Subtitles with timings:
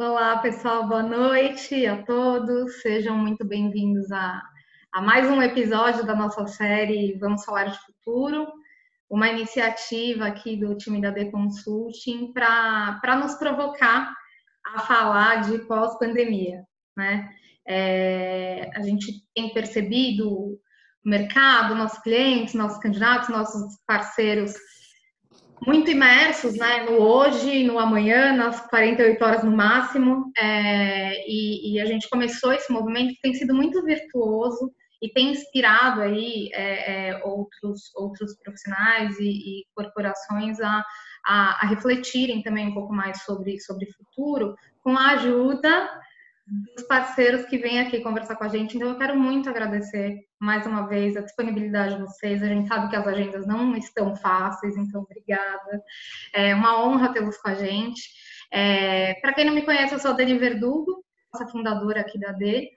[0.00, 2.82] Olá, pessoal, boa noite a todos.
[2.82, 4.40] Sejam muito bem-vindos a,
[4.94, 8.46] a, mais um episódio da nossa série Vamos Falar de Futuro,
[9.10, 14.14] uma iniciativa aqui do time da The Consulting para nos provocar
[14.64, 16.62] a falar de pós-pandemia.
[16.96, 17.28] Né?
[17.66, 20.60] É, a gente tem percebido o
[21.04, 24.54] mercado, nossos clientes, nossos candidatos, nossos parceiros
[25.68, 31.80] muito imersos né, no hoje, no amanhã, nas 48 horas no máximo, é, e, e,
[31.80, 37.10] a gente começou esse movimento que tem sido muito virtuoso e tem inspirado aí é,
[37.10, 40.82] é, outros, outros profissionais e, e corporações a,
[41.26, 45.86] a, a, refletirem também um pouco mais sobre, sobre futuro, com a ajuda
[46.74, 48.76] dos parceiros que vêm aqui conversar com a gente.
[48.76, 52.42] Então, eu quero muito agradecer mais uma vez a disponibilidade de vocês.
[52.42, 55.82] A gente sabe que as agendas não estão fáceis, então obrigada.
[56.34, 58.02] É uma honra tê-los com a gente.
[58.50, 62.32] É, Para quem não me conhece, eu sou a Dani Verdugo, nossa fundadora aqui da
[62.32, 62.70] D.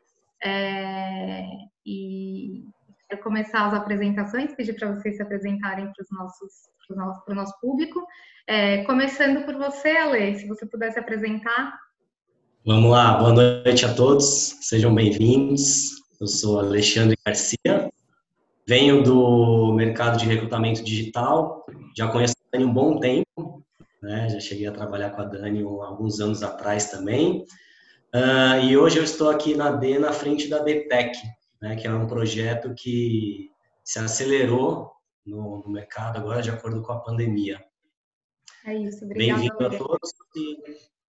[0.44, 1.46] É,
[1.86, 2.66] e
[3.10, 7.58] quero começar as apresentações, pedir para vocês se apresentarem para os nossos para o nosso
[7.62, 8.06] público.
[8.46, 11.80] É, começando por você, Ale, se você pudesse apresentar.
[12.64, 15.94] Vamos lá, boa noite a todos, sejam bem-vindos.
[16.20, 17.92] Eu sou Alexandre Garcia,
[18.68, 21.66] venho do mercado de recrutamento digital,
[21.98, 23.66] já conheço a Dani um bom tempo,
[24.00, 24.30] né?
[24.30, 27.48] já cheguei a trabalhar com a Dani alguns anos atrás também.
[28.14, 31.18] Uh, e hoje eu estou aqui na D, na frente da DTEC,
[31.60, 31.76] né?
[31.76, 33.50] que é um projeto que
[33.84, 34.92] se acelerou
[35.26, 37.60] no, no mercado agora de acordo com a pandemia.
[38.68, 39.40] É isso, obrigada.
[39.42, 41.01] Bem-vindo a todos e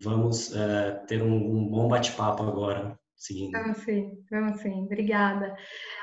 [0.00, 3.52] vamos uh, ter um, um bom bate-papo agora seguindo.
[3.52, 4.84] Vamos sim, vamos sim.
[4.84, 5.56] Obrigada.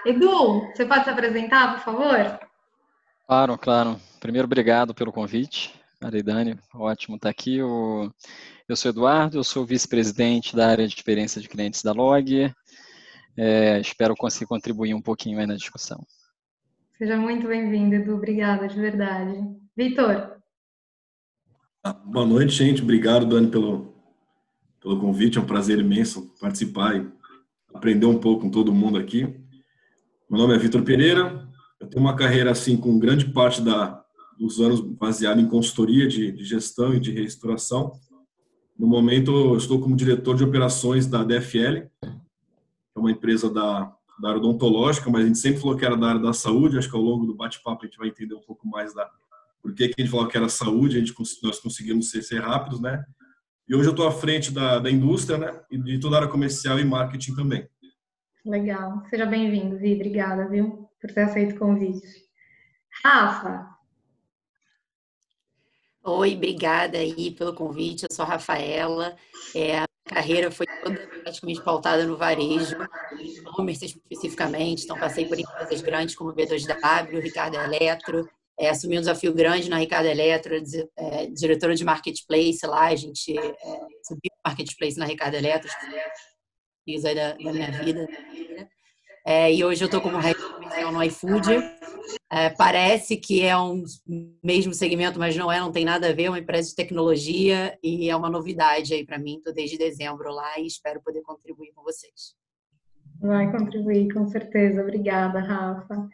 [0.06, 2.40] Edu, você pode se apresentar, por favor?
[3.26, 4.00] Claro, claro.
[4.20, 5.74] Primeiro, obrigado pelo convite.
[6.02, 7.58] Aridane, ótimo estar aqui.
[7.58, 8.12] Eu,
[8.68, 12.54] eu sou Eduardo, eu sou vice-presidente da área de experiência de clientes da Log.
[13.38, 16.06] É, espero conseguir contribuir um pouquinho aí na discussão.
[16.98, 18.16] Seja muito bem-vindo, Edu.
[18.16, 19.38] Obrigada, de verdade.
[19.76, 20.35] Vitor.
[22.04, 22.82] Boa noite, gente.
[22.82, 23.94] Obrigado, Dani, pelo,
[24.82, 25.38] pelo convite.
[25.38, 27.08] É um prazer imenso participar e
[27.72, 29.22] aprender um pouco com todo mundo aqui.
[30.28, 31.48] Meu nome é Vitor Pereira.
[31.80, 34.04] Eu tenho uma carreira assim com grande parte da,
[34.40, 37.92] dos anos baseada em consultoria de, de gestão e de reestruturação.
[38.76, 42.08] No momento, eu estou como diretor de operações da DFL, que
[42.96, 46.08] é uma empresa da, da área odontológica, mas a gente sempre falou que era da
[46.08, 46.80] área da saúde.
[46.80, 49.08] Acho que ao longo do bate-papo a gente vai entender um pouco mais da
[49.66, 50.96] por que, que a gente falou que era saúde.
[50.96, 51.12] A gente,
[51.42, 53.04] nós conseguimos ser, ser rápidos, né?
[53.68, 55.60] E hoje eu estou à frente da, da indústria, né?
[55.72, 57.68] E de toda a área comercial e marketing também.
[58.46, 59.04] Legal.
[59.10, 59.96] Seja bem-vindo, Vi.
[59.96, 62.06] Obrigada, viu, por ter aceito o convite.
[63.04, 63.68] Rafa.
[66.04, 68.04] Oi, obrigada aí pelo convite.
[68.04, 69.18] Eu sou a Rafaela.
[69.56, 72.78] É, a carreira foi toda praticamente pautada no varejo,
[73.56, 74.84] comércio especificamente.
[74.84, 79.78] Então, passei por empresas grandes como B2W, Ricardo Eletro, é, assumi um desafio grande na
[79.78, 80.56] Ricardo Eletro,
[80.98, 83.54] é, diretora de marketplace lá, a gente é,
[84.04, 85.70] subiu marketplace na Ricardo Eletro,
[86.86, 88.08] fiz aí da, da minha vida.
[89.26, 91.50] É, e hoje eu estou como head comercial no iFood.
[92.32, 93.84] É, parece que é um
[94.44, 97.78] mesmo segmento, mas não é, não tem nada a ver, é uma empresa de tecnologia
[97.82, 99.38] e é uma novidade aí para mim.
[99.38, 102.36] Estou desde dezembro lá e espero poder contribuir com vocês.
[103.20, 104.82] Vai contribuir, com certeza.
[104.82, 106.08] Obrigada, Rafa.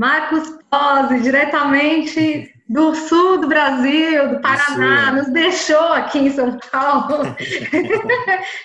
[0.00, 7.36] Marcos Pose, diretamente do sul do Brasil, do Paraná, nos deixou aqui em São Paulo,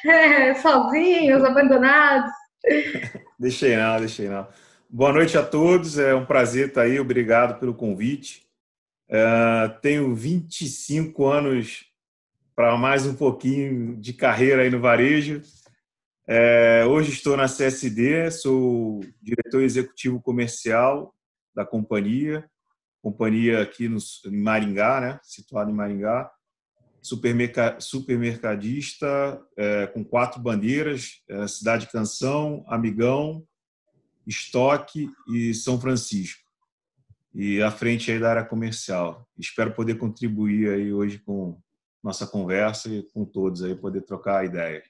[0.05, 2.31] é, sozinhos, abandonados.
[3.37, 4.47] Deixei não, deixei não.
[4.89, 8.47] Boa noite a todos, é um prazer estar aí, obrigado pelo convite.
[9.09, 11.85] Uh, tenho 25 anos
[12.55, 15.41] para mais um pouquinho de carreira aí no varejo.
[16.25, 21.13] É, hoje estou na CSD, sou diretor executivo comercial
[21.55, 22.49] da companhia,
[23.01, 26.31] companhia aqui no, em Maringá, né, situada em Maringá,
[27.01, 33.45] supermerca, supermercadista é, com quatro bandeiras, é, Cidade Canção, Amigão,
[34.25, 36.43] Estoque e São Francisco.
[37.33, 39.27] E à frente aí da área comercial.
[39.37, 41.59] Espero poder contribuir aí hoje com
[42.03, 44.85] nossa conversa e com todos aí poder trocar ideias.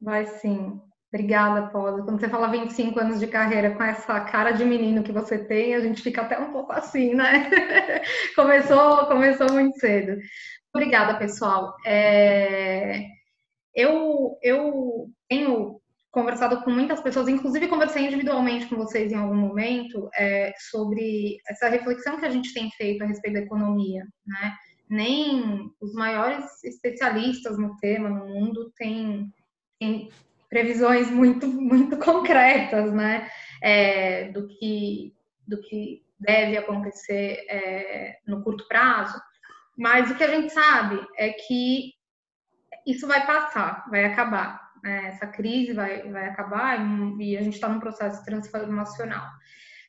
[0.00, 0.80] Vai sim.
[1.12, 2.04] Obrigada, Paulo.
[2.04, 5.74] Quando você fala 25 anos de carreira com essa cara de menino que você tem,
[5.74, 7.50] a gente fica até um pouco assim, né?
[8.34, 10.18] começou, começou muito cedo.
[10.74, 11.74] Obrigada, pessoal.
[11.84, 13.04] É...
[13.74, 15.80] Eu, eu tenho
[16.10, 21.68] conversado com muitas pessoas, inclusive conversei individualmente com vocês em algum momento, é, sobre essa
[21.68, 24.54] reflexão que a gente tem feito a respeito da economia, né?
[24.92, 29.32] nem os maiores especialistas no tema no mundo têm,
[29.80, 30.10] têm
[30.52, 33.26] previsões muito, muito concretas, né,
[33.62, 35.16] é, do, que,
[35.48, 39.18] do que deve acontecer é, no curto prazo.
[39.78, 41.94] Mas o que a gente sabe é que
[42.86, 44.60] isso vai passar, vai acabar.
[44.84, 45.06] Né?
[45.06, 46.78] Essa crise vai, vai acabar
[47.18, 49.26] e a gente está num processo transformacional.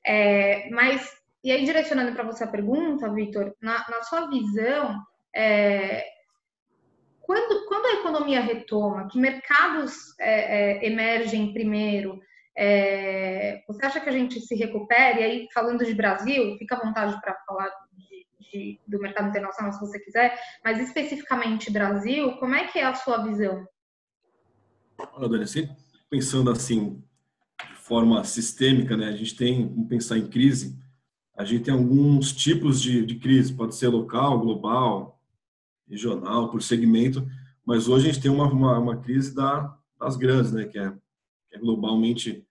[0.06, 1.06] É, mas,
[1.44, 4.98] e aí, direcionando para você a pergunta, Vitor, na, na, sua visão,
[5.36, 6.06] é,
[7.24, 12.22] quando, quando a economia retoma, que mercados é, é emergem primeiro?
[12.56, 15.22] É, você acha que a gente se recupere?
[15.22, 19.72] E aí, falando de Brasil, fica à vontade para falar de, de, do mercado internacional
[19.72, 23.66] se você quiser, mas especificamente Brasil, como é que é a sua visão?
[25.14, 25.76] Olha, Dani, sempre
[26.10, 27.02] pensando assim,
[27.70, 29.08] de forma sistêmica, né?
[29.08, 30.78] A gente tem, vamos pensar em crise,
[31.38, 35.13] a gente tem alguns tipos de, de crise, pode ser local, global,
[35.88, 37.28] regional, por segmento,
[37.66, 40.66] mas hoje a gente tem uma, uma, uma crise da, das grandes, né?
[40.66, 40.92] Que é,
[41.50, 42.46] que é globalmente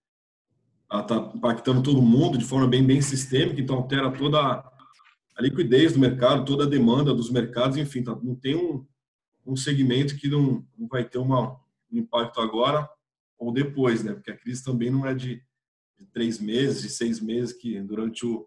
[1.01, 5.99] está impactando todo mundo de forma bem, bem sistêmica, então altera toda a liquidez do
[5.99, 8.87] mercado, toda a demanda dos mercados, enfim, tá, não tem um,
[9.47, 11.53] um segmento que não, não vai ter uma,
[11.91, 12.89] um impacto agora
[13.39, 14.13] ou depois, né?
[14.13, 15.43] Porque a crise também não é de,
[15.99, 18.47] de três meses, de seis meses, que durante o,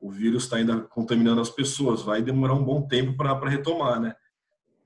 [0.00, 2.02] o vírus está ainda contaminando as pessoas.
[2.02, 4.14] Vai demorar um bom tempo para retomar, né?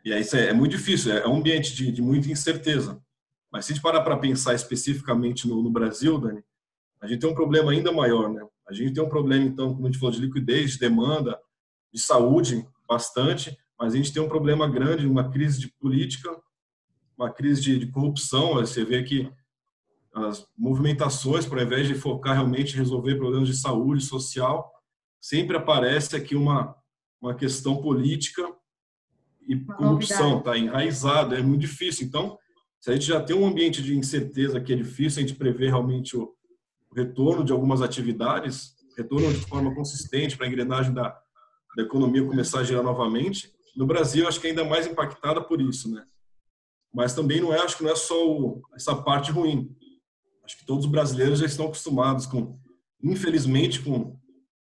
[0.04, 3.00] E aí é, é muito difícil, é, é um ambiente de, de muita incerteza.
[3.52, 6.42] Mas se a gente parar para pensar especificamente no, no, Brasil, Dani,
[7.00, 8.46] a gente tem um problema ainda maior, né?
[8.68, 11.38] A gente tem um problema, então, como a gente falou, de liquidez, de demanda,
[11.92, 16.30] de saúde, bastante, mas a gente tem um problema grande, uma crise de política
[17.20, 18.54] uma crise de, de corrupção.
[18.54, 19.30] Você vê que
[20.14, 24.72] as movimentações, por invés de focar realmente em resolver problemas de saúde social,
[25.20, 26.74] sempre aparece aqui uma,
[27.20, 28.42] uma questão política
[29.46, 32.06] e uma corrupção, está enraizado, é muito difícil.
[32.06, 32.38] Então,
[32.80, 35.68] se a gente já tem um ambiente de incerteza que é difícil a gente prever
[35.68, 36.32] realmente o,
[36.90, 41.16] o retorno de algumas atividades, retorno de forma consistente para a engrenagem da,
[41.76, 45.60] da economia começar a girar novamente, no Brasil acho que é ainda mais impactada por
[45.60, 46.04] isso, né?
[46.92, 49.74] mas também não é, acho que não é só o, essa parte ruim.
[50.44, 52.58] Acho que todos os brasileiros já estão acostumados com,
[53.02, 54.18] infelizmente, com,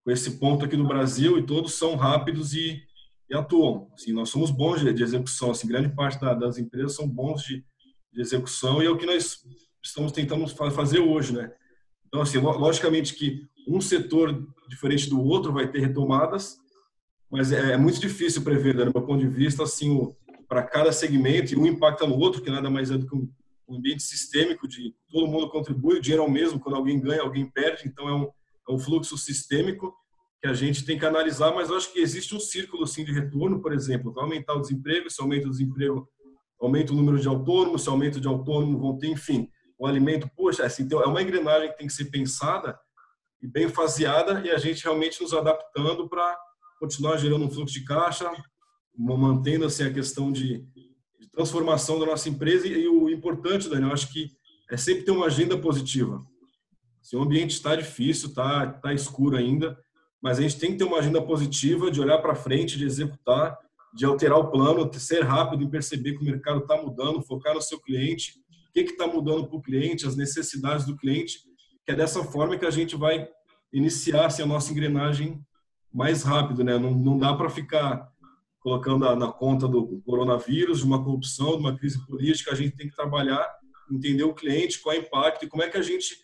[0.05, 2.83] com esse ponto aqui no Brasil e todos são rápidos e,
[3.31, 3.91] e atuam.
[3.95, 7.43] Assim, nós somos bons de, de execução, assim, grande parte da, das empresas são bons
[7.43, 7.65] de,
[8.13, 9.39] de, execução e é o que nós
[9.83, 11.51] estamos tentando fazer hoje, né?
[12.07, 16.59] Então, assim, logicamente que um setor diferente do outro vai ter retomadas,
[17.31, 20.15] mas é, é muito difícil prever, né, do meu ponto de vista, assim,
[20.47, 23.29] para cada segmento e um impacta no outro, que nada mais é do que um,
[23.67, 27.51] ambiente sistêmico de todo mundo contribui, o dinheiro é o mesmo, quando alguém ganha, alguém
[27.51, 28.31] perde, então é um,
[28.69, 29.95] é um fluxo sistêmico
[30.41, 33.13] que a gente tem que analisar, mas eu acho que existe um círculo assim, de
[33.13, 36.09] retorno, por exemplo, vai aumentar o desemprego, se aumenta o desemprego,
[36.61, 40.65] aumenta o número de autônomos, se aumenta de autônomo, vão ter, enfim, o alimento, poxa,
[40.65, 42.79] assim, então é uma engrenagem que tem que ser pensada
[43.43, 46.39] e bem faseada e a gente realmente nos adaptando para
[46.79, 48.31] continuar gerando um fluxo de caixa,
[48.97, 50.59] mantendo assim a questão de,
[51.21, 54.31] de transformação da nossa empresa e, e, o importante, Daniel, acho que
[54.71, 56.25] é sempre ter uma agenda positiva.
[57.05, 59.79] Se o ambiente está difícil, está tá escuro ainda,
[60.23, 63.59] mas a gente tem que ter uma agenda positiva de olhar para frente, de executar,
[63.93, 67.61] de alterar o plano, ser rápido em perceber que o mercado está mudando, focar no
[67.61, 68.33] seu cliente,
[68.71, 71.41] o que está mudando para o cliente, as necessidades do cliente,
[71.85, 73.29] que é dessa forma que a gente vai
[73.71, 75.45] iniciar assim, a nossa engrenagem
[75.93, 76.79] mais rápido, né?
[76.79, 78.09] Não, não dá para ficar
[78.61, 82.89] colocando na conta do coronavírus, de uma corrupção, de uma crise política, a gente tem
[82.89, 83.47] que trabalhar,
[83.93, 86.24] entender o cliente, qual é o impacto e como é que a gente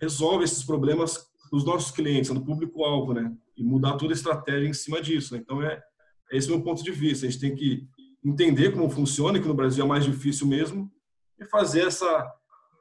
[0.00, 3.32] resolve esses problemas dos nossos clientes, no público-alvo, né?
[3.56, 5.34] E mudar toda a estratégia em cima disso.
[5.34, 5.40] Né?
[5.42, 5.80] Então, é,
[6.30, 7.26] é esse meu ponto de vista.
[7.26, 7.86] A gente tem que
[8.24, 10.90] entender como funciona, que no Brasil é mais difícil mesmo,
[11.38, 12.32] e fazer essa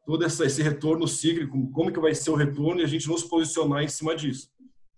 [0.05, 3.23] todo essa, esse retorno cíclico, como que vai ser o retorno e a gente nos
[3.23, 4.49] posicionar em cima disso.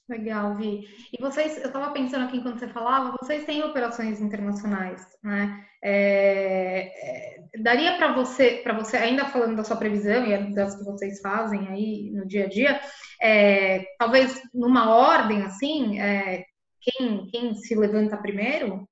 [0.09, 0.87] Legal, Vi.
[1.11, 5.65] E vocês, eu estava pensando aqui enquanto você falava, vocês têm operações internacionais, né?
[5.83, 10.85] É, é, daria para você, para você ainda falando da sua previsão e das que
[10.85, 12.79] vocês fazem aí no dia a dia,
[13.21, 16.45] é, talvez numa ordem assim, é,
[16.79, 18.87] quem, quem se levanta primeiro?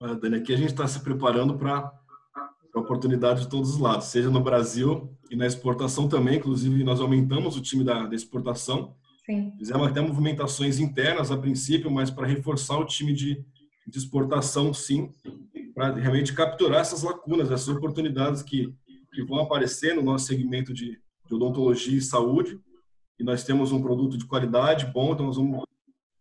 [0.00, 1.92] Olha, Dani, aqui a gente está se preparando para
[2.74, 6.36] a oportunidade de todos os lados, seja no Brasil e na exportação também.
[6.36, 9.54] Inclusive, nós aumentamos o time da, da exportação Sim.
[9.58, 13.42] Fizemos até movimentações internas a princípio, mas para reforçar o time de,
[13.86, 15.10] de exportação, sim,
[15.74, 18.72] para realmente capturar essas lacunas, essas oportunidades que,
[19.12, 22.60] que vão aparecer no nosso segmento de, de odontologia e saúde.
[23.18, 25.64] E nós temos um produto de qualidade bom, então nós vamos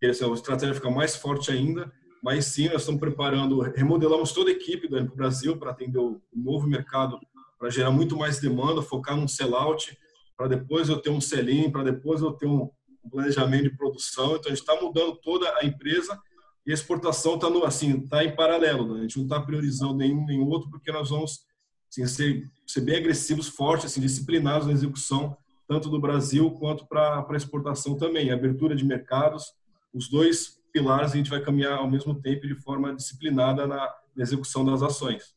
[0.02, 1.92] essa estratégia ficar mais forte ainda.
[2.24, 6.68] mas sim, nós estamos preparando, remodelamos toda a equipe do Brasil para atender o novo
[6.68, 7.20] mercado,
[7.60, 9.98] para gerar muito mais demanda, focar num sellout,
[10.38, 12.70] para depois eu ter um sell-in, para depois eu ter um
[13.10, 14.36] planejamento de produção.
[14.36, 16.20] Então, a gente está mudando toda a empresa
[16.66, 18.94] e a exportação está assim, tá em paralelo.
[18.94, 19.00] Né?
[19.00, 21.46] A gente não está priorizando nenhum, nenhum outro, porque nós vamos
[21.90, 27.26] assim, ser, ser bem agressivos, fortes, assim, disciplinados na execução, tanto do Brasil quanto para
[27.28, 28.32] a exportação também.
[28.32, 29.54] A abertura de mercados,
[29.94, 34.24] os dois pilares a gente vai caminhar ao mesmo tempo de forma disciplinada na, na
[34.24, 35.36] execução das ações.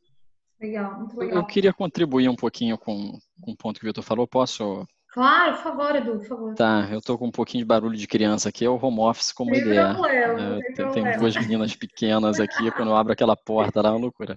[0.60, 1.38] Legal, muito legal.
[1.38, 4.26] Eu queria contribuir um pouquinho com, com o ponto que o Vitor falou.
[4.26, 6.54] Posso Claro, por favor, Edu, por favor.
[6.54, 9.32] Tá, eu tô com um pouquinho de barulho de criança aqui, é o home office
[9.32, 9.94] como tem ele é.
[9.94, 13.92] Problema, é tem, tem, duas meninas pequenas aqui, quando eu abro aquela porta lá é
[13.92, 14.36] uma loucura.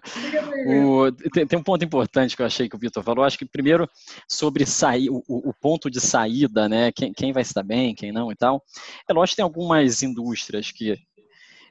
[0.66, 3.44] O, tem, tem, um ponto importante que eu achei que o Vitor falou, acho que
[3.44, 3.90] primeiro
[4.26, 6.94] sobre sair, o, o, ponto de saída, né?
[6.94, 8.64] Quem, quem vai estar bem, quem não e tal.
[9.06, 10.98] É lógico que tem algumas indústrias que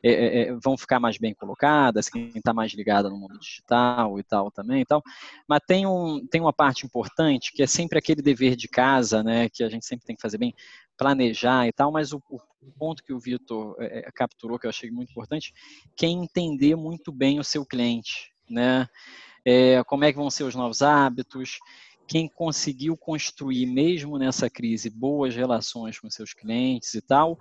[0.02, 4.19] é, é, é, vão ficar mais bem colocadas, quem está mais ligada no mundo digital
[4.19, 5.02] e tal também e tal.
[5.49, 9.49] Mas tem, um, tem uma parte importante que é sempre aquele dever de casa, né,
[9.49, 10.55] que a gente sempre tem que fazer bem,
[10.99, 12.40] planejar e tal, mas o, o
[12.76, 15.55] ponto que o Vitor é, é, capturou, que eu achei muito importante,
[15.97, 18.87] que é entender muito bem o seu cliente, né?
[19.45, 21.59] É, como é que vão ser os novos hábitos,
[22.08, 27.38] quem conseguiu construir, mesmo nessa crise, boas relações com seus clientes e tal.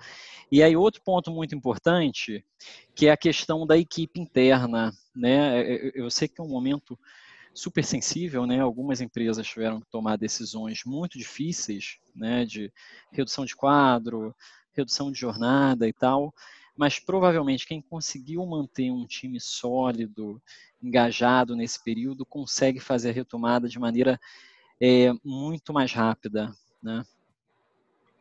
[0.51, 2.45] E aí, outro ponto muito importante,
[2.93, 4.91] que é a questão da equipe interna.
[5.15, 5.61] Né?
[5.61, 6.99] É, é, eu sei que é um momento
[7.53, 8.59] super sensível, né?
[8.59, 12.45] Algumas empresas tiveram que tomar decisões muito difíceis, né?
[12.45, 12.71] De
[13.09, 14.35] redução de quadro,
[14.75, 16.35] redução de jornada e tal.
[16.75, 20.39] Mas provavelmente quem conseguiu manter um time sólido,
[20.83, 24.19] engajado nesse período, consegue fazer a retomada de maneira
[24.81, 27.03] é, muito mais rápida, né?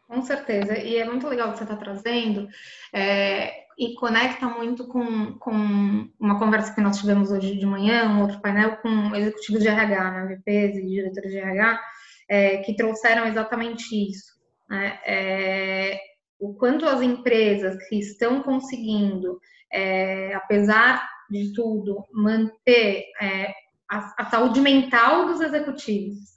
[0.08, 2.48] Com certeza, e é muito legal o que você está trazendo,
[2.92, 8.22] é, e conecta muito com, com uma conversa que nós tivemos hoje de manhã, um
[8.22, 11.80] outro painel com executivos de RH, né, VPs e diretores de RH,
[12.28, 14.32] é, que trouxeram exatamente isso.
[14.70, 16.00] Né, é,
[16.38, 19.40] o quanto as empresas que estão conseguindo,
[19.72, 23.52] é, apesar de tudo, manter é,
[23.90, 26.36] a, a saúde mental dos executivos,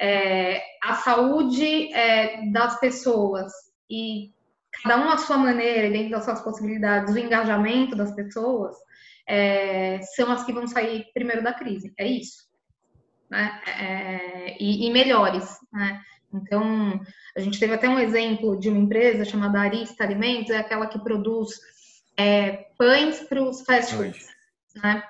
[0.00, 3.52] é, a saúde é, das pessoas
[3.88, 4.32] e
[4.82, 8.74] cada um à sua maneira, dentro das suas possibilidades, o engajamento das pessoas,
[9.26, 11.92] é, são as que vão sair primeiro da crise.
[11.98, 12.48] É isso.
[13.28, 13.60] Né?
[13.78, 15.58] É, e, e, melhores.
[15.70, 16.00] Né?
[16.32, 16.98] Então,
[17.36, 20.98] a gente teve até um exemplo de uma empresa chamada Arista Alimentos, é aquela que
[20.98, 21.50] produz
[22.16, 24.28] é, pães para os fast foods.
[24.82, 25.02] Né?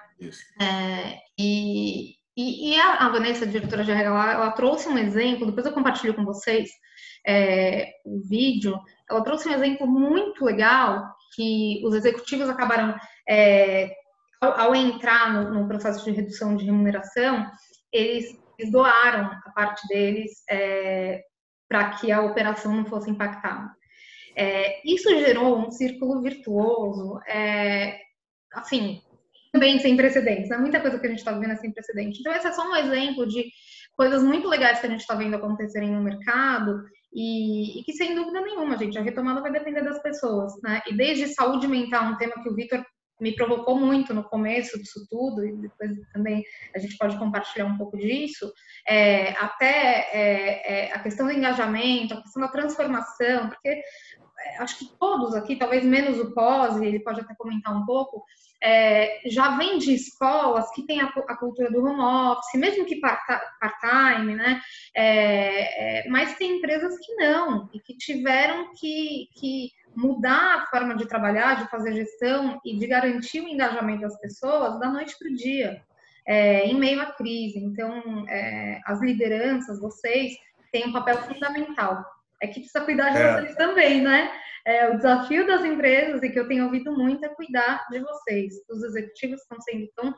[0.60, 5.46] É, e, e, e a, a, Vanessa, diretora de RH, ela, ela, trouxe um exemplo,
[5.46, 6.70] depois eu compartilho com vocês
[7.26, 12.96] é, o vídeo, ela trouxe um exemplo muito legal que os executivos acabaram,
[13.28, 13.90] é,
[14.40, 17.46] ao, ao, entrar no, no, processo de redução de remuneração,
[17.92, 21.22] eles, eles doaram a parte deles é,
[21.68, 23.70] para que a operação não fosse impactada.
[24.36, 27.98] É, isso gerou um círculo virtuoso, é,
[28.52, 29.02] assim,
[29.52, 30.48] também sem precedentes.
[30.48, 30.56] Né?
[30.58, 32.20] Muita coisa que a gente está vendo é sem precedente.
[32.20, 33.44] Então, esse é só um exemplo de
[33.96, 38.14] coisas muito legais que a gente está vendo acontecerem no mercado e, e, que, sem
[38.14, 40.52] dúvida nenhuma, gente, a retomada vai depender das pessoas.
[40.62, 40.80] Né?
[40.86, 42.84] E desde saúde mental, um tema que o Vitor
[43.20, 46.42] me provocou muito no começo disso tudo, e depois também
[46.74, 48.50] a gente pode compartilhar um pouco disso,
[48.88, 53.82] é, até é, é, a questão do engajamento, a questão da transformação, porque
[54.58, 58.24] acho que todos aqui, talvez menos o pós, ele pode até comentar um pouco,
[58.62, 63.00] é, já vem de escolas que tem a, a, cultura do home office, mesmo que
[63.00, 64.60] part-time, né?
[64.94, 70.94] É, é, mas tem empresas que não, e que tiveram que, que mudar a forma
[70.94, 75.28] de trabalhar, de fazer gestão e de garantir o engajamento das pessoas da noite para
[75.28, 75.82] o dia,
[76.26, 77.58] é, em meio à crise.
[77.58, 80.32] Então, é, as lideranças, vocês,
[80.70, 82.04] têm um papel fundamental.
[82.40, 83.32] É que precisa cuidar de é.
[83.34, 84.30] vocês também, né?
[84.64, 88.54] É, o desafio das empresas, e que eu tenho ouvido muito, é cuidar de vocês.
[88.68, 90.14] Os executivos estão sendo tão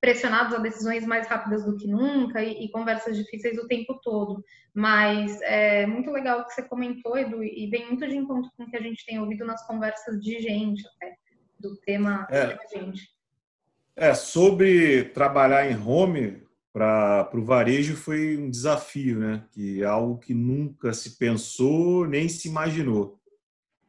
[0.00, 4.42] pressionados a decisões mais rápidas do que nunca e, e conversas difíceis o tempo todo.
[4.72, 8.64] Mas é muito legal o que você comentou, Edu, e vem muito de encontro com
[8.64, 11.16] o que a gente tem ouvido nas conversas de gente, até,
[11.58, 13.10] do tema é, gente.
[13.94, 19.44] É, sobre trabalhar em home para o varejo foi um desafio, né?
[19.52, 23.18] Que é algo que nunca se pensou nem se imaginou.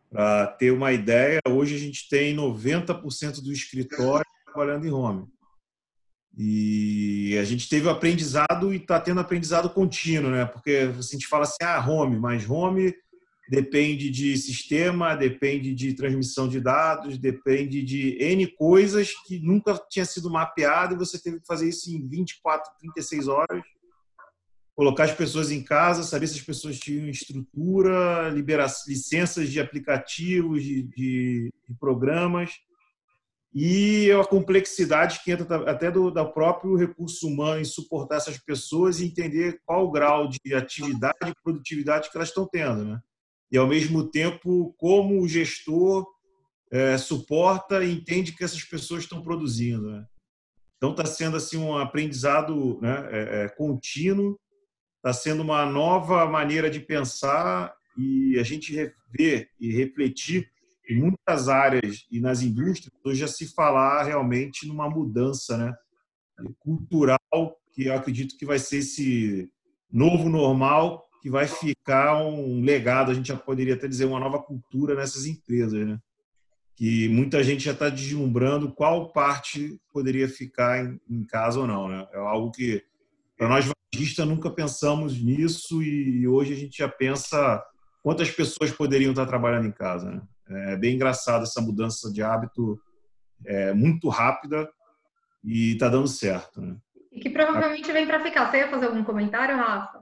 [0.10, 5.28] Para ter uma ideia, hoje a gente tem 90% do escritório trabalhando em home.
[6.38, 10.46] E a gente teve o aprendizado e está tendo aprendizado contínuo, né?
[10.46, 12.94] Porque a gente fala assim, ah, home, mas home
[13.52, 20.06] depende de sistema, depende de transmissão de dados, depende de N coisas que nunca tinha
[20.06, 23.62] sido mapeado e você teve que fazer isso em 24, 36 horas.
[24.74, 30.64] Colocar as pessoas em casa, saber se as pessoas tinham estrutura, liberar licenças de aplicativos,
[30.64, 32.52] de, de, de programas
[33.54, 39.02] e a complexidade que entra até do, do próprio recurso humano em suportar essas pessoas
[39.02, 43.02] e entender qual o grau de atividade e produtividade que elas estão tendo, né?
[43.52, 46.08] E ao mesmo tempo como o gestor
[46.72, 49.92] é, suporta e entende que essas pessoas estão produzindo.
[49.92, 50.06] Né?
[50.78, 54.40] Então está sendo assim um aprendizado né, é, é, contínuo,
[54.98, 60.50] está sendo uma nova maneira de pensar e a gente rever e refletir
[60.90, 65.74] em muitas áreas e nas indústrias, hoje já se falar realmente numa mudança né,
[66.60, 67.20] cultural,
[67.74, 69.50] que eu acredito que vai ser esse
[69.92, 74.42] novo normal, que vai ficar um legado, a gente já poderia até dizer, uma nova
[74.42, 75.88] cultura nessas empresas.
[75.88, 76.00] Né?
[76.76, 81.88] Que muita gente já está deslumbrando qual parte poderia ficar em, em casa ou não.
[81.88, 82.08] Né?
[82.12, 82.84] É algo que,
[83.38, 87.64] para nós varejistas, nunca pensamos nisso e hoje a gente já pensa
[88.02, 90.10] quantas pessoas poderiam estar trabalhando em casa.
[90.10, 90.72] Né?
[90.72, 92.82] É bem engraçado essa mudança de hábito
[93.46, 94.68] é, muito rápida
[95.44, 96.60] e está dando certo.
[96.62, 96.76] Né?
[97.12, 98.50] E que provavelmente vem para ficar.
[98.50, 100.02] Você ia fazer algum comentário, Rafa?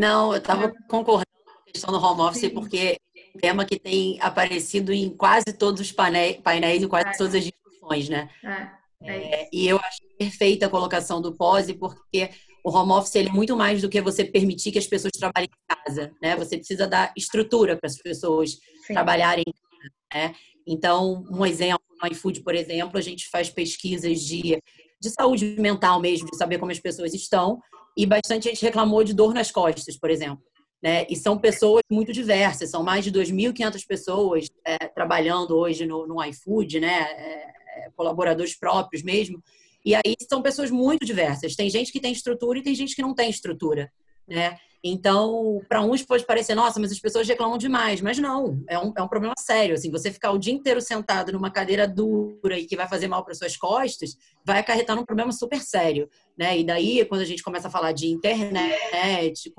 [0.00, 2.50] Não, eu estava concordando com a questão do home office, Sim.
[2.50, 7.16] porque é um tema que tem aparecido em quase todos os painéis e quase é.
[7.18, 8.30] todas as discussões, né?
[8.42, 8.80] É.
[9.02, 12.30] É, e eu acho perfeita a colocação do POSE, porque
[12.64, 15.74] o home office é muito mais do que você permitir que as pessoas trabalhem em
[15.76, 16.34] casa, né?
[16.36, 18.94] Você precisa dar estrutura para as pessoas Sim.
[18.94, 20.34] trabalharem em casa, né?
[20.66, 24.62] Então, um exemplo, no iFood, por exemplo, a gente faz pesquisas de,
[25.00, 27.60] de saúde mental mesmo, de saber como as pessoas estão,
[27.96, 30.42] e bastante gente reclamou de dor nas costas, por exemplo.
[30.82, 31.06] Né?
[31.10, 36.24] E são pessoas muito diversas, são mais de 2.500 pessoas é, trabalhando hoje no, no
[36.24, 37.02] iFood, né?
[37.02, 39.42] É, é, colaboradores próprios mesmo,
[39.84, 41.54] e aí são pessoas muito diversas.
[41.54, 43.90] Tem gente que tem estrutura e tem gente que não tem estrutura,
[44.28, 44.56] né?
[44.82, 48.00] Então, para uns pode parecer, nossa, mas as pessoas reclamam demais.
[48.00, 49.74] Mas não, é um, é um problema sério.
[49.74, 53.24] Assim, você ficar o dia inteiro sentado numa cadeira dura e que vai fazer mal
[53.24, 56.08] para suas costas, vai acarretar num problema super sério.
[56.36, 56.60] Né?
[56.60, 59.52] E daí, quando a gente começa a falar de internet,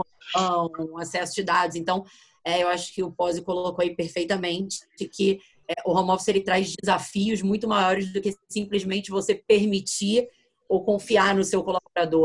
[0.98, 2.04] acesso de dados, então,
[2.44, 6.42] é, eu acho que o Pose colocou aí perfeitamente que é, o home office ele
[6.42, 10.28] traz desafios muito maiores do que simplesmente você permitir
[10.68, 11.81] ou confiar no seu colaborador,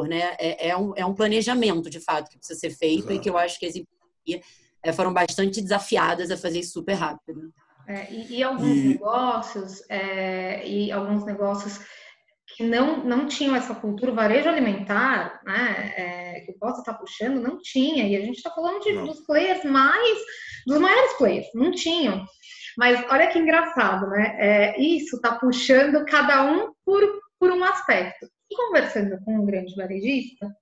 [0.09, 0.37] né?
[0.39, 3.15] É, é, um, é um planejamento, de fato, que precisa ser feito Exato.
[3.15, 4.47] e que eu acho que as empresas
[4.83, 7.53] é, foram bastante desafiadas a fazer isso super rápido.
[7.89, 8.89] É, e, e, alguns e...
[8.89, 11.81] negócios, é, e alguns negócios
[12.57, 16.95] que não, não tinham essa cultura, o varejo alimentar, né, é, que o Costa está
[16.95, 18.09] puxando, não tinha.
[18.09, 20.19] E a gente está falando de, dos players mais,
[20.67, 22.25] dos maiores players, não tinham.
[22.77, 24.37] Mas olha que engraçado, né?
[24.39, 27.03] É, isso está puxando cada um por,
[27.39, 28.27] por um aspecto.
[28.51, 30.55] E conversando com um grande varejista,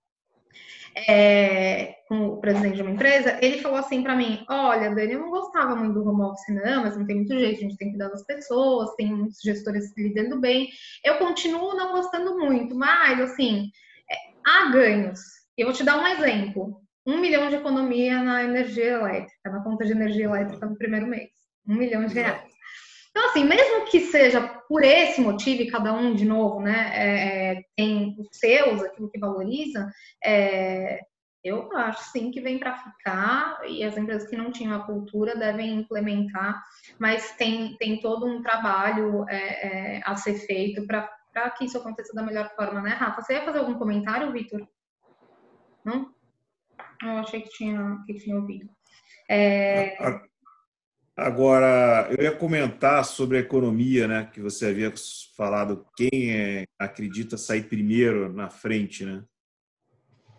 [0.96, 5.20] é, com o presidente de uma empresa, ele falou assim para mim: Olha, Dani, eu
[5.20, 7.92] não gostava muito do home office, não, mas não tem muito jeito, a gente tem
[7.92, 10.68] que dar das pessoas, tem muitos gestores lidando bem.
[11.04, 13.70] Eu continuo não gostando muito, mas assim,
[14.10, 14.14] é,
[14.46, 15.20] há ganhos.
[15.58, 19.84] Eu vou te dar um exemplo: um milhão de economia na energia elétrica, na conta
[19.84, 21.30] de energia elétrica no primeiro mês.
[21.66, 22.53] Um milhão de reais.
[23.16, 27.52] Então, assim, mesmo que seja por esse motivo, e cada um, de novo, né, é,
[27.52, 29.88] é tem os seus, aquilo que valoriza,
[30.22, 30.98] é,
[31.44, 35.36] eu acho sim que vem para ficar e as empresas que não tinham a cultura
[35.36, 36.60] devem implementar,
[36.98, 42.12] mas tem, tem todo um trabalho é, é a ser feito para que isso aconteça
[42.14, 43.22] da melhor forma, né, Rafa?
[43.22, 44.66] Você ia fazer algum comentário, Vitor?
[45.84, 46.12] Não?
[47.00, 48.68] Eu achei que tinha, que tinha ouvido.
[49.28, 49.96] É...
[51.16, 54.28] Agora, eu ia comentar sobre a economia, né?
[54.32, 54.92] Que você havia
[55.36, 59.24] falado, quem é, acredita sair primeiro na frente, né?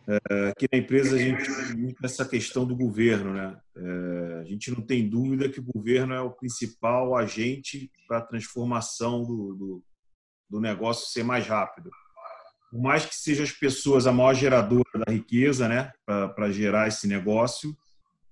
[0.08, 3.58] É, aqui na empresa a gente tem muito essa questão do governo, né?
[3.76, 8.26] É, a gente não tem dúvida que o governo é o principal agente para a
[8.26, 9.84] transformação do, do,
[10.50, 11.90] do negócio ser mais rápido.
[12.70, 15.94] Por mais que sejam as pessoas a maior geradora da riqueza, né?
[16.06, 17.76] Para gerar esse negócio,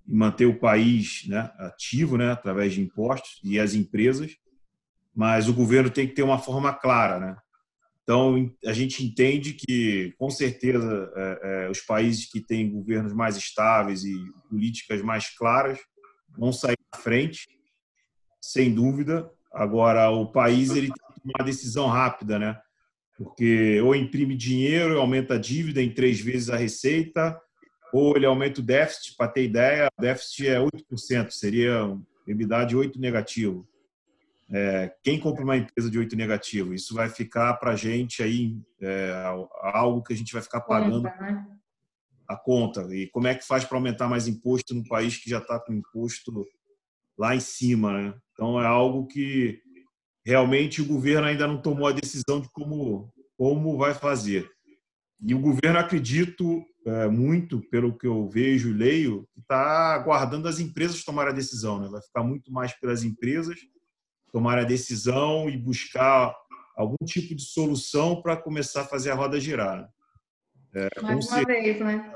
[0.07, 4.35] e manter o país né, ativo, né, através de impostos e as empresas,
[5.15, 7.37] mas o governo tem que ter uma forma clara, né?
[8.03, 13.37] Então a gente entende que, com certeza, é, é, os países que têm governos mais
[13.37, 14.13] estáveis e
[14.49, 15.79] políticas mais claras
[16.37, 17.47] vão sair à frente,
[18.41, 19.29] sem dúvida.
[19.53, 22.59] Agora o país ele tem que tomar uma decisão rápida, né?
[23.17, 27.39] Porque ou imprime dinheiro, aumenta a dívida em três vezes a receita,
[27.93, 32.65] ou ele aumenta o déficit, para ter ideia, o déficit é 8%, seria um EBITDA
[32.65, 33.69] de 8 negativo.
[34.51, 36.73] É, quem compra uma empresa de 8 negativo?
[36.73, 39.13] Isso vai ficar para a gente aí é,
[39.61, 41.45] algo que a gente vai ficar pagando né?
[42.27, 42.81] a conta.
[42.95, 45.71] E como é que faz para aumentar mais imposto num país que já está com
[45.71, 46.47] imposto
[47.15, 47.93] lá em cima?
[47.93, 48.13] Né?
[48.33, 49.61] Então é algo que
[50.25, 54.49] realmente o governo ainda não tomou a decisão de como, como vai fazer.
[55.25, 60.59] E o governo, acredito é, muito, pelo que eu vejo e leio, está aguardando as
[60.59, 61.79] empresas tomar a decisão.
[61.79, 61.87] Né?
[61.89, 63.59] Vai ficar muito mais pelas empresas
[64.31, 66.35] tomar a decisão e buscar
[66.75, 69.87] algum tipo de solução para começar a fazer a roda girar.
[70.73, 72.13] É, mais uma certeza, vez, né?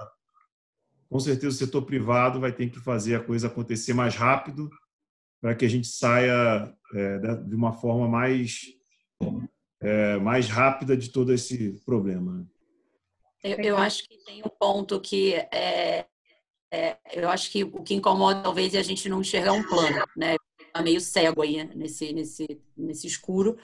[1.08, 4.68] Com certeza o setor privado vai ter que fazer a coisa acontecer mais rápido
[5.40, 8.62] para que a gente saia é, de uma forma mais
[9.80, 12.48] é, mais rápida de todo esse problema.
[13.44, 16.06] Eu, eu, acho que tem um ponto que é,
[16.72, 20.04] é, eu acho que o que incomoda talvez é a gente não enxergar um plano,
[20.16, 20.36] né?
[20.74, 23.58] Tá meio cego aí nesse nesse nesse escuro.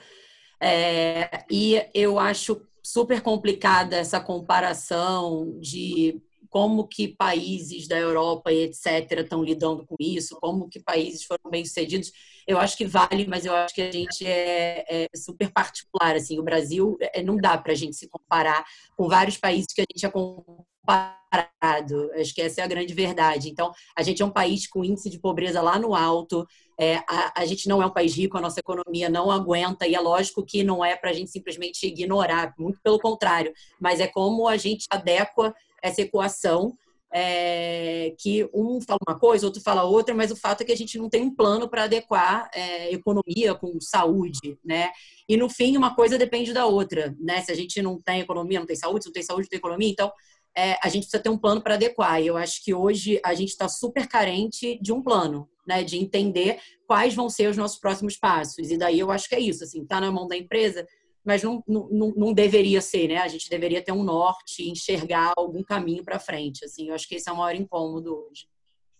[0.60, 6.22] É, e eu acho super complicada essa comparação de
[6.54, 9.10] como que países da Europa e etc.
[9.18, 12.12] estão lidando com isso, como que países foram bem sucedidos.
[12.46, 16.14] Eu acho que vale, mas eu acho que a gente é, é super particular.
[16.14, 18.64] Assim, o Brasil é, não dá para a gente se comparar
[18.96, 22.12] com vários países que a gente é comparado.
[22.14, 23.50] Acho que essa é a grande verdade.
[23.50, 26.46] Então, a gente é um país com índice de pobreza lá no alto.
[26.78, 29.94] É, a, a, gente não é um país rico, a nossa economia não aguenta, e
[29.96, 34.08] é lógico que não é para a gente simplesmente ignorar, muito pelo contrário, mas é
[34.08, 35.54] como a gente adequa
[35.84, 36.76] essa equação
[37.12, 40.76] é, que um fala uma coisa, outro fala outra, mas o fato é que a
[40.76, 44.90] gente não tem um plano para adequar é, economia com saúde, né?
[45.28, 47.40] E no fim, uma coisa depende da outra, né?
[47.42, 49.58] Se a gente não tem economia, não tem saúde, se não tem saúde, não tem
[49.58, 50.10] economia, então
[50.56, 52.20] é, a gente precisa ter um plano para adequar.
[52.20, 55.84] E eu acho que hoje a gente está super carente de um plano, né?
[55.84, 58.70] De entender quais vão ser os nossos próximos passos.
[58.70, 60.84] E daí eu acho que é isso, assim, tá na mão da empresa
[61.24, 63.18] mas não, não, não deveria ser, né?
[63.18, 66.64] A gente deveria ter um norte, enxergar algum caminho para frente.
[66.64, 68.46] Assim, eu acho que esse é o maior incômodo hoje.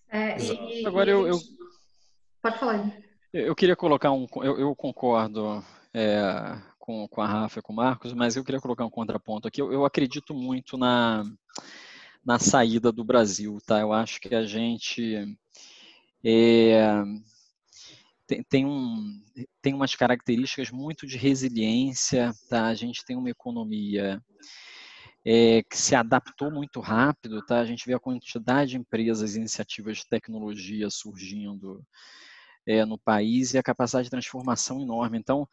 [0.08, 1.38] É, e, Agora eu, eu,
[2.42, 2.96] pode falar.
[3.32, 7.76] Eu queria colocar um, eu, eu concordo é, com, com a Rafa e com o
[7.76, 9.60] Marcos, mas eu queria colocar um contraponto aqui.
[9.60, 11.24] Eu, eu acredito muito na
[12.24, 13.80] na saída do Brasil, tá?
[13.80, 15.37] Eu acho que a gente
[16.24, 17.02] é,
[18.26, 19.22] tem, tem, um,
[19.60, 22.66] tem umas características muito de resiliência, tá?
[22.66, 24.22] A gente tem uma economia
[25.24, 27.60] é, que se adaptou muito rápido, tá?
[27.60, 31.82] A gente vê a quantidade de empresas e iniciativas de tecnologia surgindo
[32.66, 35.18] é, no país e a capacidade de transformação enorme.
[35.18, 35.48] Então,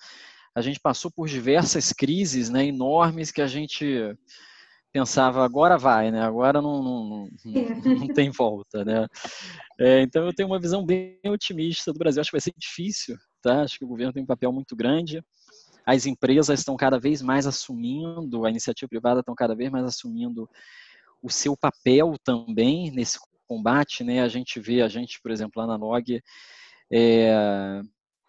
[0.54, 3.86] a gente passou por diversas crises né, enormes que a gente
[4.92, 6.22] pensava agora vai, né?
[6.22, 7.30] Agora não, não, não,
[8.00, 9.08] não tem volta, né?
[9.80, 12.22] É, então eu tenho uma visão bem otimista do Brasil.
[12.22, 13.62] Acho que vai ser difícil, tá?
[13.62, 15.24] Acho que o governo tem um papel muito grande.
[15.86, 20.48] As empresas estão cada vez mais assumindo, a iniciativa privada estão cada vez mais assumindo
[21.22, 24.22] o seu papel também nesse combate, né?
[24.22, 25.78] A gente vê, a gente, por exemplo, lá na
[26.92, 27.82] é,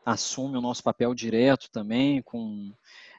[0.04, 2.72] assume o nosso papel direto também com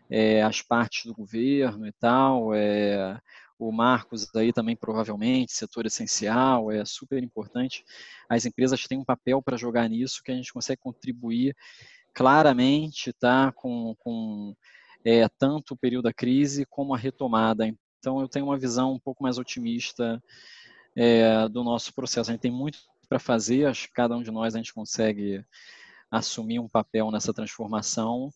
[0.09, 2.53] é, as partes do governo e tal.
[2.53, 3.19] É,
[3.57, 7.83] o Marcos aí também provavelmente, setor essencial, é super importante.
[8.27, 11.55] As empresas têm um papel para jogar nisso que a gente consegue contribuir
[12.13, 14.55] claramente, tá, com, com
[15.03, 17.65] é, tanto o período da crise como a retomada.
[17.99, 20.21] Então eu tenho uma visão um pouco mais otimista
[20.95, 22.29] é, do nosso processo.
[22.29, 25.43] A gente tem muito para fazer, acho que cada um de nós a gente consegue
[26.09, 28.31] assumir um papel nessa transformação.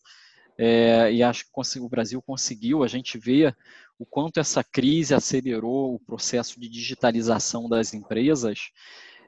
[0.58, 3.54] É, e acho que o Brasil conseguiu, a gente vê
[4.00, 8.72] o quanto essa crise acelerou o processo de digitalização das empresas,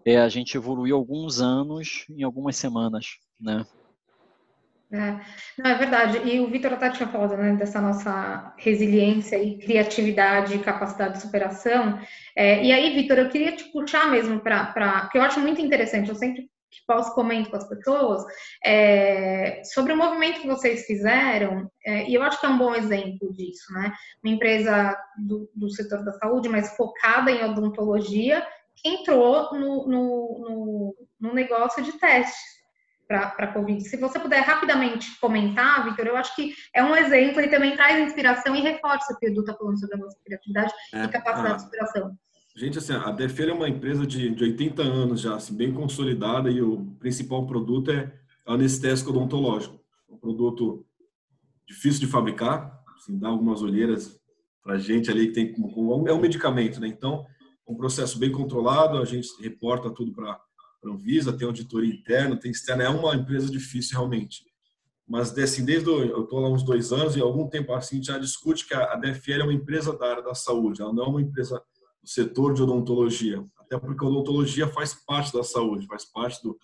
[0.06, 3.66] é, a gente evoluiu alguns anos em algumas semanas, né?
[4.92, 5.20] É,
[5.56, 6.18] não, é verdade.
[6.28, 11.22] E o Vitor até tinha falado né, dessa nossa resiliência e criatividade e capacidade de
[11.22, 12.00] superação.
[12.36, 15.02] É, e aí, Vitor, eu queria te puxar mesmo para.
[15.02, 18.26] Porque eu acho muito interessante, eu sempre que posso comentar com as pessoas
[18.64, 22.76] é, sobre o movimento que vocês fizeram, é, e eu acho que é um bom
[22.76, 23.92] exemplo disso, né?
[24.24, 30.40] Uma empresa do, do setor da saúde, mas focada em odontologia, que entrou no, no,
[30.40, 32.60] no, no negócio de testes
[33.10, 33.84] para a Covid.
[33.84, 38.00] Se você puder rapidamente comentar, Vitor, eu acho que é um exemplo e também traz
[38.00, 41.08] inspiração e reforça o que o Edu está falando sobre a nossa criatividade é, e
[41.08, 42.16] capacidade de superação.
[42.56, 46.50] Gente, assim, a Defeira é uma empresa de, de 80 anos já, assim, bem consolidada
[46.50, 48.14] e o principal produto é
[48.46, 49.80] anestésico odontológico.
[50.10, 50.86] É um produto
[51.68, 54.20] difícil de fabricar, assim, dá algumas olheiras
[54.64, 56.88] para gente ali que tem como, é um medicamento, né?
[56.88, 57.26] Então,
[57.68, 60.40] um processo bem controlado, a gente reporta tudo para a
[60.84, 64.44] Anvisa, tem auditoria interna, tem externa, é uma empresa difícil realmente.
[65.08, 68.68] Mas assim, desde eu estou lá uns dois anos e algum tempo assim já discute
[68.68, 71.62] que a DFL é uma empresa da área da saúde, ela não é uma empresa
[72.02, 76.58] do setor de odontologia, até porque a odontologia faz parte da saúde, faz parte do,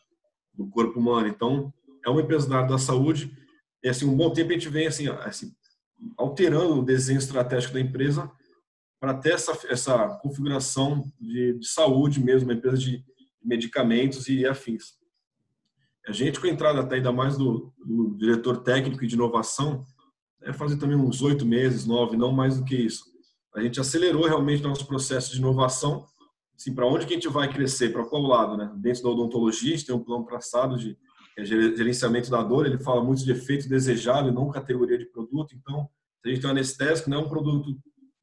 [0.53, 1.27] do corpo humano.
[1.27, 1.73] Então,
[2.05, 3.35] é uma empresa da área da saúde
[3.83, 5.53] e assim um bom tempo a gente vem assim, assim
[6.17, 8.31] alterando o desenho estratégico da empresa
[8.99, 13.03] para ter essa, essa configuração de, de, saúde mesmo, uma empresa de
[13.43, 14.95] medicamentos e afins.
[16.07, 19.83] A gente, com a entrada até ainda mais do, do diretor técnico e de inovação,
[20.41, 23.14] é fazer também uns oito meses, nove, não mais do que isso.
[23.55, 26.05] A gente acelerou realmente nosso processo de inovação,
[26.55, 28.71] assim, para onde que a gente vai crescer, para qual lado, né?
[28.77, 30.97] Dentro da odontologia, a gente tem um plano traçado de
[31.37, 35.55] é, gerenciamento da dor, ele fala muito de efeito desejado e não categoria de produto,
[35.55, 35.89] então,
[36.21, 37.75] se a gente tem um anestésico, não é um produto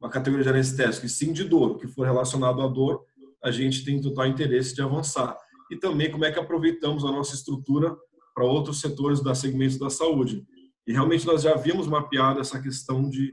[0.02, 3.04] uma categoria de anestésico, e sim de dor, que for relacionado à dor,
[3.42, 5.38] a gente tem total interesse de avançar.
[5.70, 7.96] E também como é que aproveitamos a nossa estrutura
[8.34, 10.44] para outros setores da segmentos da saúde.
[10.86, 13.32] E realmente nós já havíamos mapeado essa questão de,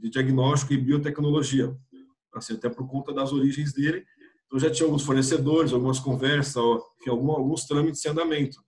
[0.00, 1.76] de diagnóstico e biotecnologia,
[2.34, 4.04] assim, até por conta das origens dele.
[4.46, 6.62] Então já tinha alguns fornecedores, algumas conversas,
[7.00, 8.58] enfim, alguns, alguns trâmites em andamento.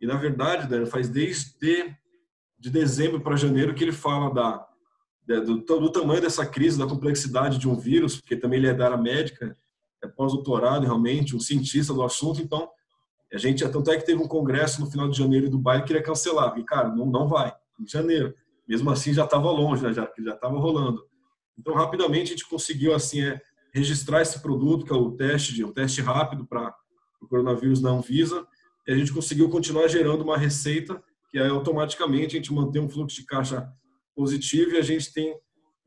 [0.00, 1.96] E na verdade, Daniel, faz desde
[2.58, 4.66] de dezembro para janeiro que ele fala da
[5.26, 8.84] do, do, tamanho dessa crise, da complexidade de um vírus, porque também ele é da
[8.84, 9.56] área médica,
[10.00, 12.70] é pós-doutorado realmente, um cientista do assunto, então
[13.32, 15.88] a gente, tanto é que teve um congresso no final de janeiro do Dubai que
[15.88, 18.34] queria cancelar, e cara, não, não vai, em janeiro,
[18.68, 21.02] mesmo assim já estava longe, né, já já estava rolando.
[21.58, 23.40] Então rapidamente a gente conseguiu assim é,
[23.72, 26.74] registrar esse produto que é o teste, o teste rápido para
[27.20, 28.46] o coronavírus na Anvisa,
[28.86, 32.88] e a gente conseguiu continuar gerando uma receita que aí automaticamente a gente mantém um
[32.88, 33.68] fluxo de caixa
[34.14, 35.34] positivo e a gente tem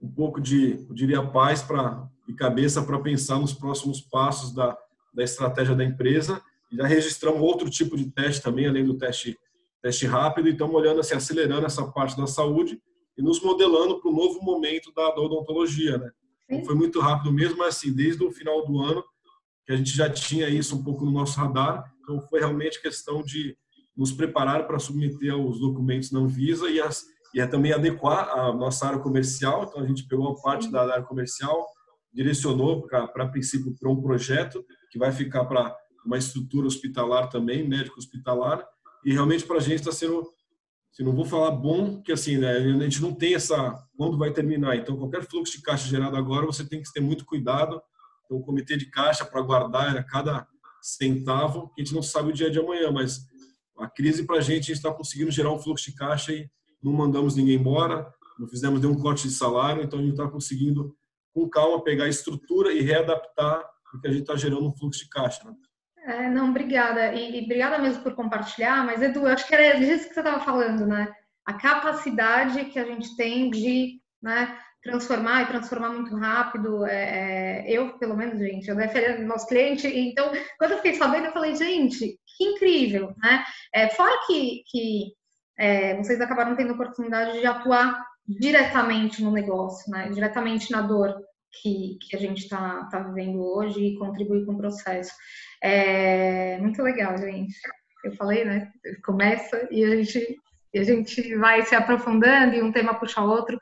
[0.01, 4.77] um pouco de, eu diria, paz para e cabeça para pensar nos próximos passos da,
[5.13, 6.41] da estratégia da empresa.
[6.71, 9.37] Já registramos outro tipo de teste também, além do teste,
[9.81, 12.79] teste rápido, e estamos olhando, assim, acelerando essa parte da saúde
[13.17, 16.09] e nos modelando para o novo momento da, da odontologia, né?
[16.49, 19.03] Não foi muito rápido mesmo, mas assim, desde o final do ano,
[19.65, 23.21] que a gente já tinha isso um pouco no nosso radar, então foi realmente questão
[23.21, 23.55] de
[23.95, 28.53] nos preparar para submeter os documentos na Anvisa e as, e é também adequar a
[28.53, 29.65] nossa área comercial.
[29.65, 31.67] Então, a gente pegou uma parte da área comercial,
[32.11, 37.99] direcionou para, princípio, para um projeto que vai ficar para uma estrutura hospitalar também, médico
[37.99, 38.65] hospitalar,
[39.03, 40.31] e realmente para a gente está sendo,
[40.91, 44.31] se não vou falar bom, que assim, né, a gente não tem essa, quando vai
[44.31, 44.75] terminar.
[44.75, 47.81] Então, qualquer fluxo de caixa gerado agora, você tem que ter muito cuidado.
[48.25, 50.47] Então, o comitê de caixa para guardar cada
[50.81, 53.21] centavo, que a gente não sabe o dia de amanhã, mas
[53.77, 56.49] a crise para a gente, a gente está conseguindo gerar um fluxo de caixa e
[56.81, 60.95] não mandamos ninguém embora, não fizemos nenhum corte de salário, então a gente está conseguindo,
[61.33, 65.09] com calma, pegar a estrutura e readaptar, porque a gente está gerando um fluxo de
[65.09, 65.43] caixa.
[65.43, 65.53] Né?
[66.09, 67.13] É, não, obrigada.
[67.13, 70.43] E, e, obrigada mesmo por compartilhar, mas Edu, acho que era disso que você estava
[70.43, 71.07] falando, né?
[71.45, 76.83] A capacidade que a gente tem de né, transformar e transformar muito rápido.
[76.87, 81.27] É, é eu, pelo menos, gente, eu defendo nosso cliente, então, quando eu fiquei sabendo,
[81.27, 83.43] eu falei, gente, que incrível, né?
[83.71, 85.13] É, fora que, que
[85.59, 90.09] é, vocês acabaram tendo a oportunidade de atuar diretamente no negócio, né?
[90.09, 91.15] diretamente na dor
[91.61, 95.11] que, que a gente está tá vivendo hoje e contribuir com o processo.
[95.61, 97.55] É muito legal, gente.
[98.03, 98.71] Eu falei, né?
[99.03, 100.37] Começa e a gente,
[100.73, 103.57] e a gente vai se aprofundando e um tema puxa outro.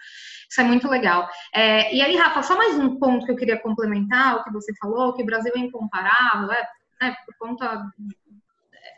[0.49, 1.27] Isso é muito legal.
[1.53, 4.71] É, e aí, Rafa, só mais um ponto que eu queria complementar, o que você
[4.79, 6.67] falou, que o Brasil é incomparável, é,
[7.01, 7.83] é por conta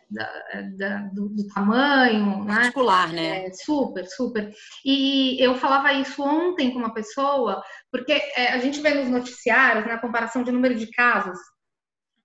[0.10, 0.30] da,
[0.78, 2.56] da, do, do, tamanho, né?
[2.56, 3.46] Particular, né?
[3.46, 4.52] É, super, super.
[4.84, 9.86] E eu falava isso ontem com uma pessoa, porque é, a gente vê nos noticiários,
[9.86, 11.38] na né, comparação de número de casos,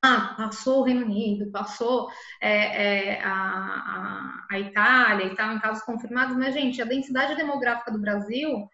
[0.04, 5.82] ah, passou o Reino Unido, passou é, é, a, a, Itália e tal, em casos
[5.82, 8.68] confirmados, mas, gente, a densidade demográfica do Brasil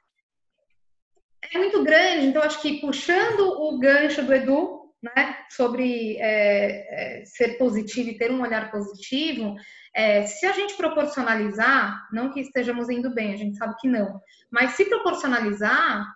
[1.54, 7.24] é muito grande, então acho que puxando o gancho do Edu, né, sobre é, é,
[7.24, 9.54] ser positivo e ter um olhar positivo,
[9.94, 14.20] é, se a gente proporcionalizar, não que estejamos indo bem, a gente sabe que não,
[14.50, 16.06] mas se proporcionalizar,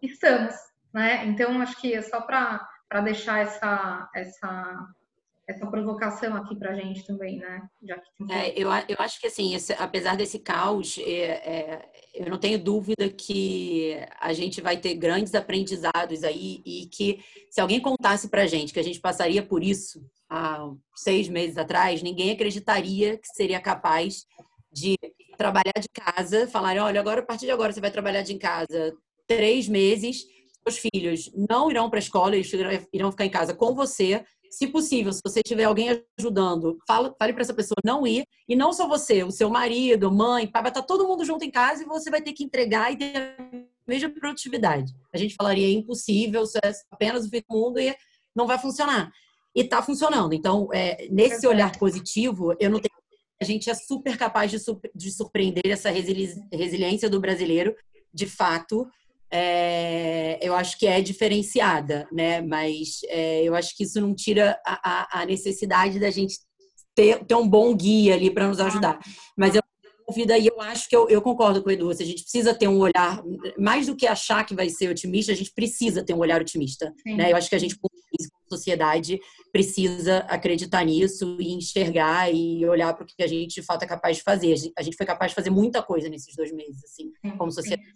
[0.00, 0.54] estamos,
[0.94, 1.26] né?
[1.26, 2.66] Então acho que é só para
[3.02, 4.88] deixar essa, essa
[5.48, 7.66] essa provocação aqui para a gente também, né?
[7.80, 8.32] Que...
[8.32, 12.62] É, eu, eu acho que, assim, esse, apesar desse caos, é, é, eu não tenho
[12.62, 18.42] dúvida que a gente vai ter grandes aprendizados aí e que se alguém contasse para
[18.42, 23.28] a gente que a gente passaria por isso há seis meses atrás, ninguém acreditaria que
[23.28, 24.26] seria capaz
[24.70, 24.98] de
[25.38, 28.94] trabalhar de casa, falar, olha, agora a partir de agora você vai trabalhar de casa
[29.26, 30.26] três meses
[30.66, 32.50] seus filhos não irão para a escola, eles
[32.92, 34.24] irão ficar em casa com você.
[34.50, 38.24] Se possível, se você tiver alguém ajudando, fale, fale para essa pessoa não ir.
[38.48, 41.50] E não só você, o seu marido, mãe, pai, vai estar todo mundo junto em
[41.50, 44.92] casa e você vai ter que entregar e ter a mesma produtividade.
[45.12, 47.94] A gente falaria é impossível, isso é apenas o fim do mundo e
[48.34, 49.12] não vai funcionar.
[49.54, 50.32] E está funcionando.
[50.32, 52.98] Então, é, nesse olhar positivo, eu não tenho
[53.40, 54.58] a gente é super capaz de,
[54.94, 57.74] de surpreender essa resili resiliência do brasileiro,
[58.12, 58.86] de fato.
[59.30, 62.40] É, eu acho que é diferenciada, né?
[62.40, 66.38] Mas é, eu acho que isso não tira a, a, necessidade da gente
[66.94, 68.98] ter, ter um bom guia ali para nos ajudar.
[69.36, 69.62] Mas eu
[70.08, 71.92] dúvida e eu acho que eu, eu concordo com o Edu.
[71.92, 73.22] Se a gente precisa ter um olhar,
[73.58, 76.92] mais do que achar que vai ser otimista, a gente precisa ter um olhar otimista.
[77.04, 77.30] Né?
[77.30, 77.92] Eu acho que a gente, como
[78.48, 79.20] sociedade,
[79.52, 83.86] precisa acreditar nisso e enxergar e olhar para o que a gente de fato é
[83.86, 84.54] capaz de fazer.
[84.78, 87.86] A gente foi capaz de fazer muita coisa nesses dois meses, assim, como sociedade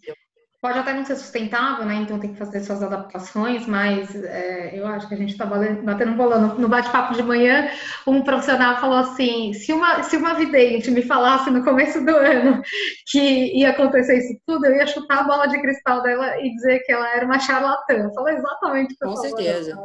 [0.62, 1.96] pode até não ser sustentável, né?
[1.96, 6.12] Então tem que fazer suas adaptações, mas é, eu acho que a gente está batendo
[6.12, 6.38] bola.
[6.38, 7.68] No bate-papo de manhã,
[8.07, 12.62] um profissional falou assim: se uma, se uma vidente me falasse no começo do ano
[13.11, 16.79] que ia acontecer isso tudo, eu ia chutar a bola de cristal dela e dizer
[16.85, 18.09] que ela era uma charlatã.
[18.14, 19.77] Falou exatamente o que Com certeza.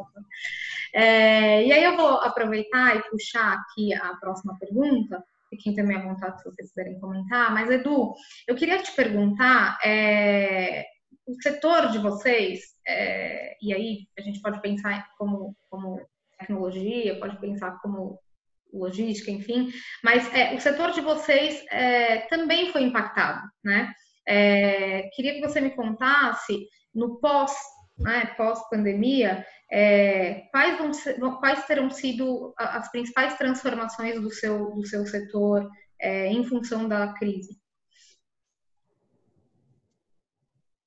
[0.93, 6.03] É, e aí eu vou aproveitar e puxar aqui a próxima pergunta fiquem também à
[6.03, 7.53] vontade se vocês quiserem comentar.
[7.53, 8.13] Mas, Edu,
[8.47, 10.85] eu queria te perguntar, é,
[11.25, 16.01] o setor de vocês, é, e aí a gente pode pensar como, como
[16.39, 18.19] tecnologia, pode pensar como
[18.73, 19.71] logística, enfim,
[20.03, 23.91] mas é, o setor de vocês é, também foi impactado, né?
[24.27, 27.53] É, queria que você me contasse no pós,
[27.97, 31.03] né, pós-pandemia, é, quais,
[31.39, 37.13] quais terão sido as principais transformações do seu, do seu setor é, em função da
[37.13, 37.59] crise?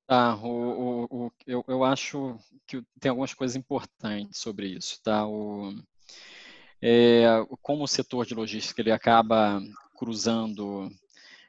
[0.07, 5.25] Tá, o, o, o, eu, eu acho que tem algumas coisas importantes sobre isso, tá?
[5.25, 5.73] O,
[6.81, 7.25] é,
[7.61, 9.61] como o setor de logística ele acaba
[9.95, 10.91] cruzando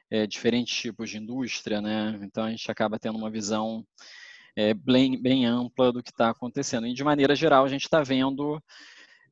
[0.09, 2.17] é, diferentes tipos de indústria, né?
[2.21, 3.85] Então a gente acaba tendo uma visão
[4.55, 6.87] é, bem, bem ampla do que está acontecendo.
[6.87, 8.61] E, de maneira geral, a gente está vendo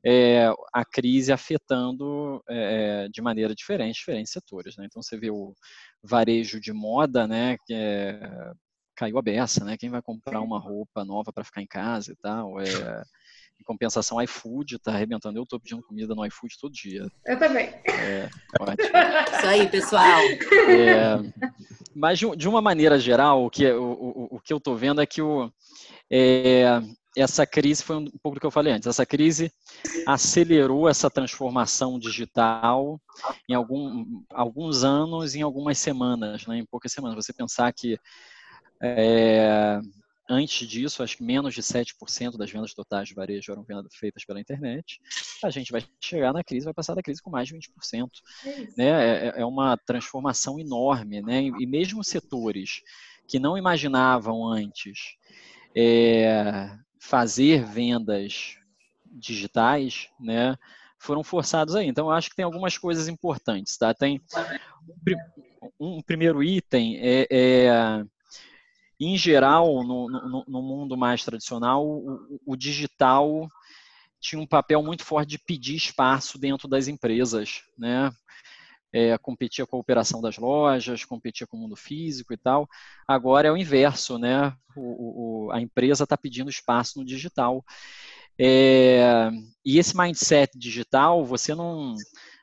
[0.04, 4.76] é, a crise afetando é, de maneira diferente diferentes setores.
[4.76, 4.86] Né?
[4.86, 5.54] Então, você vê o
[6.02, 8.20] varejo de moda, né, que é,
[8.96, 9.76] caiu a beça, né?
[9.76, 12.60] Quem vai comprar uma roupa nova para ficar em casa e tal?
[12.60, 13.04] É,
[13.62, 15.38] em compensação, iFood está arrebentando.
[15.38, 17.06] Eu estou pedindo comida no iFood todo dia.
[17.24, 17.68] Eu também.
[17.86, 18.28] É,
[19.32, 20.20] Isso aí, pessoal.
[20.68, 21.18] É,
[21.94, 25.00] mas de, de, uma maneira geral, o que, o, o, o que eu estou vendo
[25.00, 25.50] é que o,
[26.10, 26.80] é,
[27.16, 28.86] essa crise foi um pouco do que eu falei antes.
[28.86, 29.52] Essa crise
[30.06, 33.00] acelerou essa transformação digital
[33.48, 37.14] em algum, alguns anos, em algumas semanas, né, em poucas semanas.
[37.14, 37.98] Você pensar que
[38.82, 39.78] é,
[40.28, 44.24] Antes disso, acho que menos de 7% das vendas totais de varejo eram vendas feitas
[44.24, 45.00] pela internet.
[45.42, 48.08] A gente vai chegar na crise, vai passar da crise com mais de 20%.
[48.44, 48.86] É, né?
[48.86, 51.20] É, é, é uma transformação enorme.
[51.20, 51.44] Né?
[51.58, 52.82] E mesmo setores
[53.26, 55.16] que não imaginavam antes
[55.76, 58.56] é, fazer vendas
[59.06, 60.56] digitais, né,
[60.98, 61.86] foram forçados aí.
[61.86, 63.76] Então, eu acho que tem algumas coisas importantes.
[63.76, 63.92] Tá?
[63.92, 64.22] Tem
[65.80, 68.04] um, um primeiro item é, é
[69.00, 73.48] em geral, no, no, no mundo mais tradicional, o, o, digital
[74.20, 78.10] tinha um papel muito forte de pedir espaço dentro das empresas, né?
[78.94, 82.68] É, competia com a operação das lojas, competia com o mundo físico e tal.
[83.08, 84.54] Agora é o inverso, né?
[84.76, 87.64] O, o, a empresa está pedindo espaço no digital.
[88.38, 89.30] É,
[89.64, 91.94] e esse mindset digital, você não,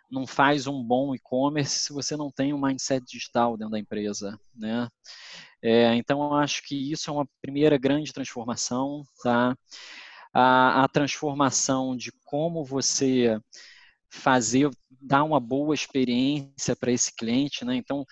[0.10, 4.39] não faz um bom e-commerce se você não tem um mindset digital dentro da empresa,
[4.56, 4.88] né?
[5.62, 9.56] É, então, acho que isso é uma primeira grande transformação, tá?
[10.34, 13.39] A, a transformação de como você
[14.10, 17.76] fazer, dar uma boa experiência para esse cliente, né?
[17.76, 18.06] Então,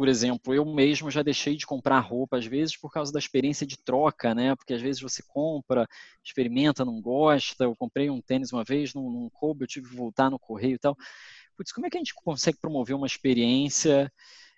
[0.00, 3.66] por exemplo, eu mesmo já deixei de comprar roupa às vezes por causa da experiência
[3.66, 4.56] de troca, né?
[4.56, 5.86] Porque às vezes você compra,
[6.24, 7.64] experimenta, não gosta.
[7.64, 10.76] Eu comprei um tênis uma vez, não, não coube, eu tive que voltar no correio
[10.76, 10.96] e tal.
[11.54, 14.10] Putz, como é que a gente consegue promover uma experiência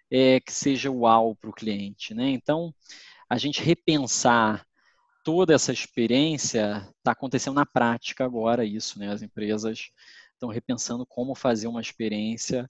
[0.08, 2.14] é, que seja uau para o cliente.
[2.14, 2.30] Né?
[2.30, 2.72] Então,
[3.28, 4.64] a gente repensar
[5.24, 9.10] toda essa experiência está acontecendo na prática agora isso, né?
[9.12, 9.90] As empresas
[10.42, 12.68] estão repensando como fazer uma experiência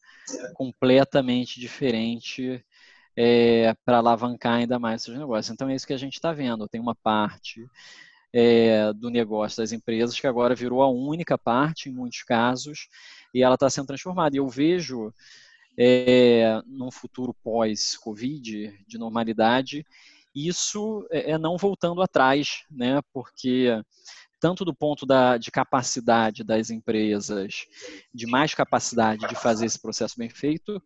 [0.54, 2.62] completamente diferente
[3.16, 5.52] é, para alavancar ainda mais seus negócios.
[5.52, 6.68] Então é isso que a gente está vendo.
[6.68, 7.66] Tem uma parte
[8.32, 12.88] é, do negócio das empresas que agora virou a única parte em muitos casos
[13.34, 14.36] e ela está sendo transformada.
[14.36, 15.12] E eu vejo
[15.78, 19.86] é, num futuro pós-Covid, de normalidade,
[20.34, 23.00] isso é, é não voltando atrás, né?
[23.12, 23.68] Porque
[24.42, 27.64] tanto do ponto da, de capacidade das empresas,
[28.12, 30.82] de mais capacidade de fazer esse processo bem feito,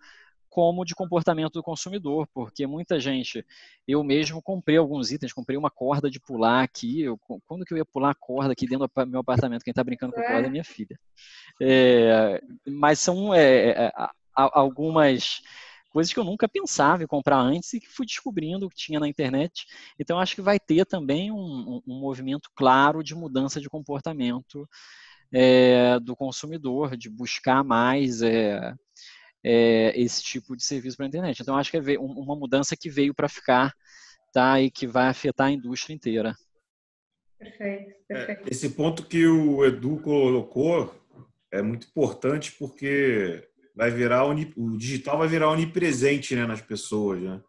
[0.50, 3.42] como de comportamento do consumidor, porque muita gente,
[3.88, 7.78] eu mesmo comprei alguns itens, comprei uma corda de pular aqui, eu, quando que eu
[7.78, 10.48] ia pular a corda aqui dentro do meu apartamento, quem está brincando com a corda
[10.48, 10.98] é minha filha.
[11.59, 13.92] É, mas são é, é
[14.34, 15.40] algumas
[15.97, 19.09] coisas que eu nunca pensava em comprar antes e que fui descobrindo que tinha na
[19.09, 19.64] internet.
[19.99, 24.68] Então, acho que vai ter também um, um movimento claro de mudança de comportamento
[25.32, 28.74] é, do consumidor, de buscar mais é,
[29.42, 31.40] é, esse tipo de serviço para a internet.
[31.40, 33.72] Então, acho que é uma mudança que veio para ficar
[34.34, 36.36] tá, e que vai afetar a indústria inteira.
[37.38, 38.53] Perfeito, é, perfeito.
[38.53, 40.94] esse ponto que o Edu colocou
[41.51, 47.43] é muito importante porque vai virar o digital vai virar onipresente né, nas pessoas, né?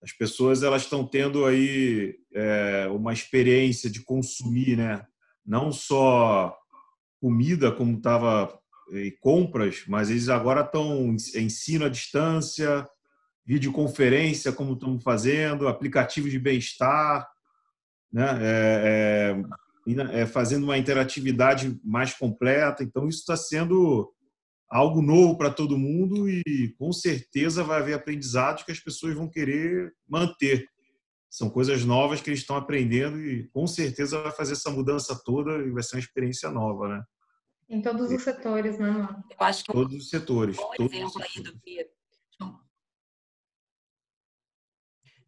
[0.00, 5.04] As pessoas elas estão tendo aí é, uma experiência de consumir, né?
[5.44, 6.56] Não só
[7.20, 8.56] comida como estava
[8.92, 12.88] e compras, mas eles agora estão ensino à distância,
[13.44, 17.28] videoconferência como estamos fazendo, aplicativos de bem-estar,
[18.12, 18.38] né?
[18.40, 19.36] É,
[19.86, 22.84] é, é, fazendo uma interatividade mais completa.
[22.84, 24.12] Então isso está sendo
[24.72, 29.28] algo novo para todo mundo e com certeza vai haver aprendizados que as pessoas vão
[29.28, 30.66] querer manter.
[31.28, 35.58] São coisas novas que eles estão aprendendo e com certeza vai fazer essa mudança toda
[35.58, 37.02] e vai ser uma experiência nova, né?
[37.68, 39.24] Em todos os setores, né, mano?
[39.30, 40.58] Eu acho que todos os setores.
[40.58, 41.86] Um todos exemplo aí do que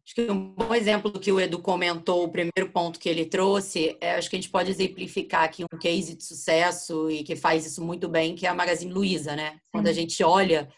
[0.05, 3.97] Acho que um bom exemplo que o Edu comentou, o primeiro ponto que ele trouxe,
[3.99, 7.65] é, acho que a gente pode exemplificar aqui um case de sucesso e que faz
[7.65, 9.57] isso muito bem, que é a Magazine Luiza, né?
[9.71, 10.69] Quando a gente olha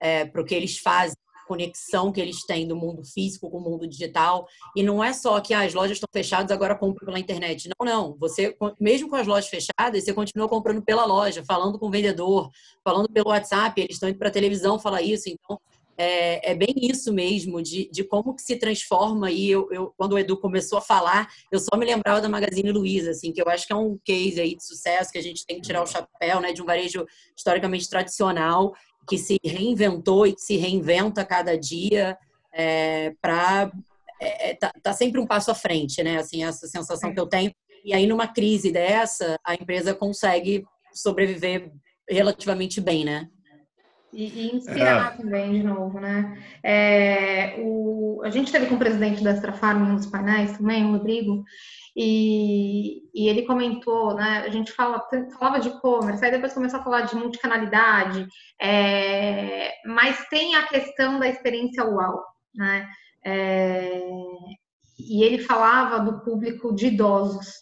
[0.00, 3.58] é, para o que eles fazem, a conexão que eles têm do mundo físico com
[3.58, 7.04] o mundo digital, e não é só que ah, as lojas estão fechadas, agora compra
[7.04, 7.68] pela internet.
[7.78, 8.16] Não, não.
[8.18, 12.48] Você, mesmo com as lojas fechadas, você continua comprando pela loja, falando com o vendedor,
[12.82, 15.28] falando pelo WhatsApp, eles estão indo para a televisão falar isso.
[15.28, 15.60] Então,
[16.02, 19.30] é, é, bem isso mesmo, de, de como que se transforma.
[19.30, 22.72] E eu, eu, quando o Edu começou a falar, eu só me lembrava da Magazine
[22.72, 25.44] Luiza, assim, que eu acho que é um case aí de sucesso que a gente
[25.44, 27.04] tem que tirar o chapéu, né, de um varejo
[27.36, 28.72] historicamente tradicional,
[29.06, 32.16] que se reinventou e que se reinventa cada dia
[32.54, 33.70] é, para
[34.18, 36.16] é, é, tá, tá, sempre um passo à frente, né?
[36.16, 37.52] Assim, essa sensação que eu tenho.
[37.84, 41.70] E aí, numa crise dessa, a empresa consegue sobreviver
[42.08, 43.28] relativamente bem, né?
[44.12, 45.16] E, e inspirar é.
[45.16, 46.36] também, de novo, né?
[46.64, 50.84] É, o, a gente teve com o presidente da Extra Farm um dos painéis também,
[50.84, 51.44] o Rodrigo,
[51.96, 54.42] e, e ele comentou, né?
[54.44, 55.06] A gente fala,
[55.38, 58.26] falava de e-commerce, aí depois começou a falar de multicanalidade,
[58.60, 62.20] é, mas tem a questão da experiência UAU,
[62.54, 62.88] né?
[63.24, 64.00] É,
[64.98, 67.60] e ele falava do público de idosos,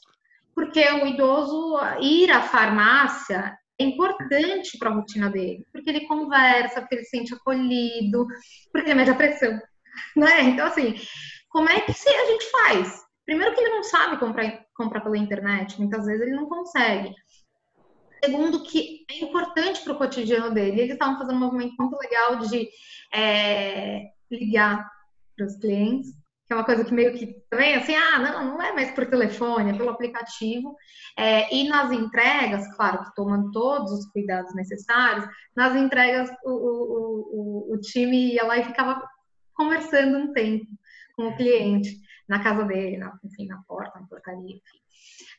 [0.54, 6.80] porque o idoso ir à farmácia é importante para a rotina dele, porque ele conversa,
[6.80, 8.26] porque ele se sente acolhido,
[8.72, 9.58] porque ele mede a pressão,
[10.16, 10.42] né?
[10.42, 10.94] Então, assim,
[11.48, 13.02] como é que a gente faz?
[13.24, 17.14] Primeiro que ele não sabe comprar, comprar pela internet, muitas vezes ele não consegue.
[18.24, 20.80] Segundo, que é importante para o cotidiano dele.
[20.80, 22.68] Eles estavam fazendo um movimento muito legal de
[23.14, 24.90] é, ligar
[25.36, 26.12] para os clientes
[26.48, 29.04] que é uma coisa que meio que também assim, ah, não, não é mais por
[29.04, 30.74] telefone, é pelo aplicativo.
[31.14, 37.70] É, e nas entregas, claro que tomando todos os cuidados necessários, nas entregas o, o,
[37.70, 39.06] o, o time ia lá e ficava
[39.52, 40.66] conversando um tempo
[41.14, 44.78] com o cliente, na casa dele, na, enfim, na porta, na portaria, enfim.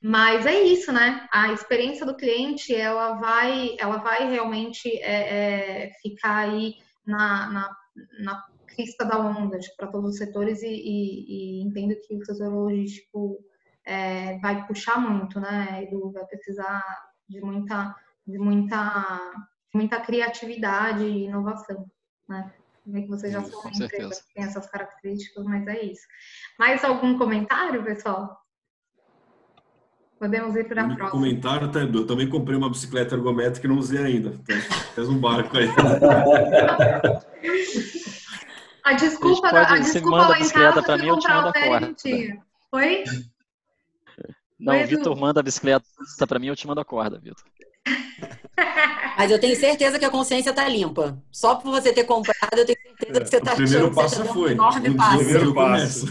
[0.03, 1.27] Mas é isso, né?
[1.31, 7.77] A experiência do cliente, ela vai, ela vai realmente é, é, ficar aí na, na,
[8.19, 8.45] na
[8.79, 13.37] crista da onda para todos os setores e, e, e, entendo que o setor logístico
[13.85, 15.83] é, vai puxar muito, né?
[15.83, 16.81] Edu vai precisar
[17.27, 17.93] de muita,
[18.25, 19.19] de muita,
[19.73, 21.85] muita criatividade e inovação,
[22.29, 22.53] né?
[22.85, 26.07] Como é que você já são uma empresa que tem essas características, mas é isso.
[26.57, 28.39] Mais algum comentário, pessoal?
[30.17, 31.11] Podemos ir para a próxima.
[31.11, 34.39] Comentário, tá, eu também comprei uma bicicleta ergométrica e não usei ainda.
[34.95, 35.67] Fez um barco aí.
[38.83, 41.53] A desculpa, a, pode, a desculpa lá em casa para mim, eu te mando a
[41.53, 41.95] corda.
[42.71, 43.03] Oi?
[44.59, 45.85] Não, o Vitor manda a bicicleta
[46.27, 47.43] para mim, eu te mando a corda, Vitor.
[49.17, 51.21] Mas eu tenho certeza que a consciência tá limpa.
[51.31, 54.33] Só por você ter comprado, eu tenho certeza que você tá O primeiro passo tá
[54.33, 54.51] foi.
[54.51, 55.15] Enorme passo.
[55.15, 56.05] O primeiro passo.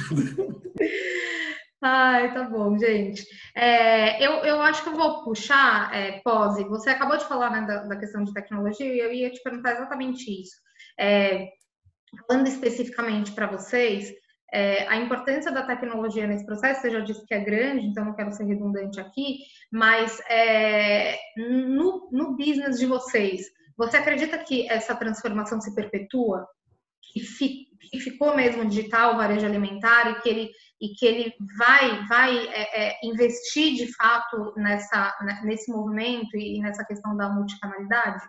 [1.81, 3.25] Ai, tá bom, gente.
[3.55, 6.64] É, eu, eu acho que eu vou puxar, é, Pose.
[6.64, 9.73] Você acabou de falar né, da, da, questão de tecnologia e eu ia te perguntar
[9.73, 10.57] exatamente isso.
[10.99, 11.49] É,
[12.26, 14.12] falando especificamente para vocês,
[14.52, 18.14] é, a importância da tecnologia nesse processo, você já disse que é grande, então não
[18.14, 19.40] quero ser redundante aqui,
[19.70, 23.42] mas é, no, no business de vocês,
[23.76, 26.46] você acredita que essa transformação se perpetua?
[27.12, 30.50] Que, fi, que ficou mesmo digital, varejo alimentar, e que ele,
[30.80, 36.84] e que ele vai, vai é, é, investir de fato nessa, nesse movimento e nessa
[36.84, 38.22] questão da multicanalidade?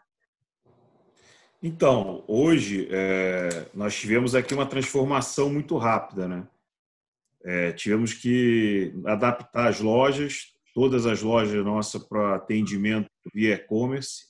[1.61, 6.47] Então, hoje é, nós tivemos aqui uma transformação muito rápida, né?
[7.43, 14.27] É, tivemos que adaptar as lojas, todas as lojas nossas para atendimento via e-commerce.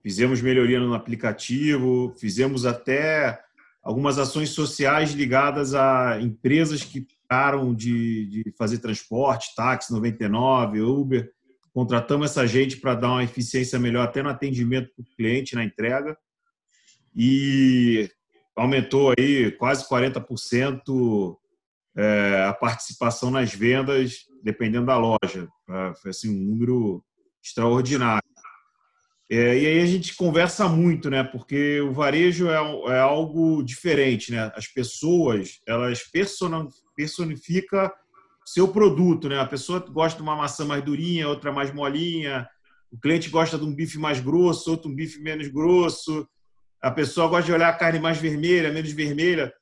[0.00, 3.40] Fizemos melhoria no aplicativo, fizemos até
[3.82, 11.32] algumas ações sociais ligadas a empresas que param de, de fazer transporte, táxi 99, Uber.
[11.72, 16.16] Contratamos essa gente para dar uma eficiência melhor até no atendimento do cliente, na entrega
[17.14, 18.10] e
[18.56, 21.36] aumentou aí quase 40%
[21.96, 25.48] é, a participação nas vendas, dependendo da loja.
[26.00, 27.04] Foi assim, um número
[27.42, 28.22] extraordinário.
[29.30, 31.22] É, e aí a gente conversa muito, né?
[31.22, 34.50] Porque o varejo é, é algo diferente, né?
[34.54, 36.02] As pessoas, elas
[36.96, 37.90] personificam
[38.44, 39.38] seu produto, né?
[39.38, 42.48] A pessoa gosta de uma maçã mais durinha, outra mais molinha.
[42.90, 46.26] O cliente gosta de um bife mais grosso, outro um bife menos grosso
[46.80, 49.52] a pessoa gosta de olhar a carne mais vermelha, menos vermelha.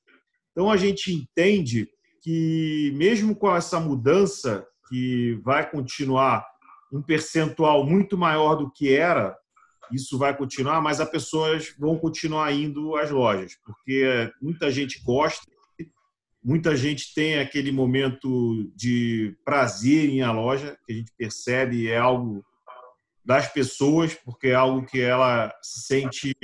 [0.52, 1.88] Então a gente entende
[2.22, 6.46] que mesmo com essa mudança que vai continuar
[6.92, 9.36] um percentual muito maior do que era,
[9.92, 15.46] isso vai continuar, mas as pessoas vão continuar indo às lojas, porque muita gente gosta,
[16.42, 21.98] muita gente tem aquele momento de prazer em à loja, que a gente percebe é
[21.98, 22.44] algo
[23.24, 26.34] das pessoas, porque é algo que ela se sente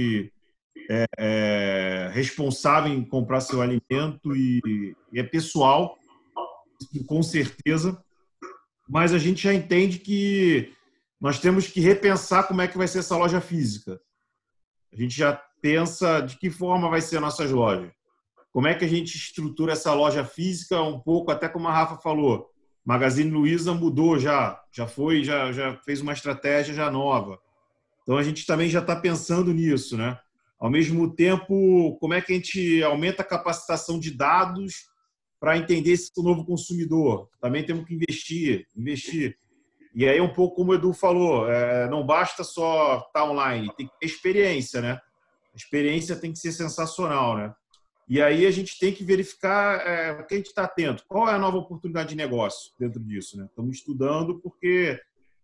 [0.90, 5.98] é, é, responsável em comprar seu alimento e, e é pessoal,
[7.06, 8.02] com certeza.
[8.88, 10.72] Mas a gente já entende que
[11.20, 14.00] nós temos que repensar como é que vai ser essa loja física.
[14.92, 17.90] A gente já pensa de que forma vai ser nossas lojas.
[18.52, 21.96] Como é que a gente estrutura essa loja física um pouco, até como a Rafa
[21.96, 22.50] falou,
[22.84, 27.40] Magazine Luiza mudou já, já foi, já, já fez uma estratégia já nova.
[28.02, 30.18] Então a gente também já está pensando nisso, né?
[30.62, 34.86] Ao mesmo tempo, como é que a gente aumenta a capacitação de dados
[35.40, 37.28] para entender esse novo consumidor?
[37.40, 39.36] Também temos que investir, investir.
[39.92, 43.74] E aí, um pouco como o Edu falou, é, não basta só estar tá online,
[43.76, 45.00] tem que ter experiência, né?
[45.52, 47.52] A experiência tem que ser sensacional, né?
[48.08, 51.02] E aí a gente tem que verificar é, o que a gente está atento.
[51.08, 53.46] Qual é a nova oportunidade de negócio dentro disso, né?
[53.46, 55.00] Estamos estudando porque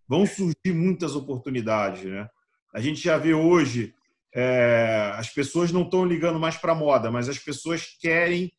[0.06, 2.28] vão surgir muitas oportunidades, né?
[2.72, 3.96] A gente já vê hoje
[4.34, 8.52] é, as pessoas não estão ligando mais para moda, mas as pessoas querem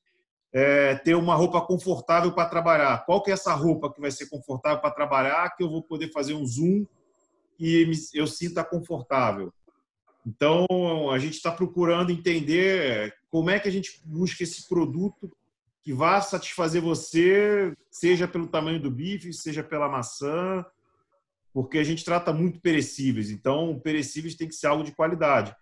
[0.53, 3.05] é, ter uma roupa confortável para trabalhar.
[3.05, 6.11] Qual que é essa roupa que vai ser confortável para trabalhar, que eu vou poder
[6.11, 6.86] fazer um zoom
[7.59, 9.53] e eu sinta confortável?
[10.26, 10.65] Então,
[11.11, 15.32] a gente está procurando entender como é que a gente busca esse produto
[15.82, 20.65] que vá satisfazer você, seja pelo tamanho do bife, seja pela maçã,
[21.53, 23.29] porque a gente trata muito perecíveis.
[23.29, 25.55] Então, perecíveis tem que ser algo de qualidade.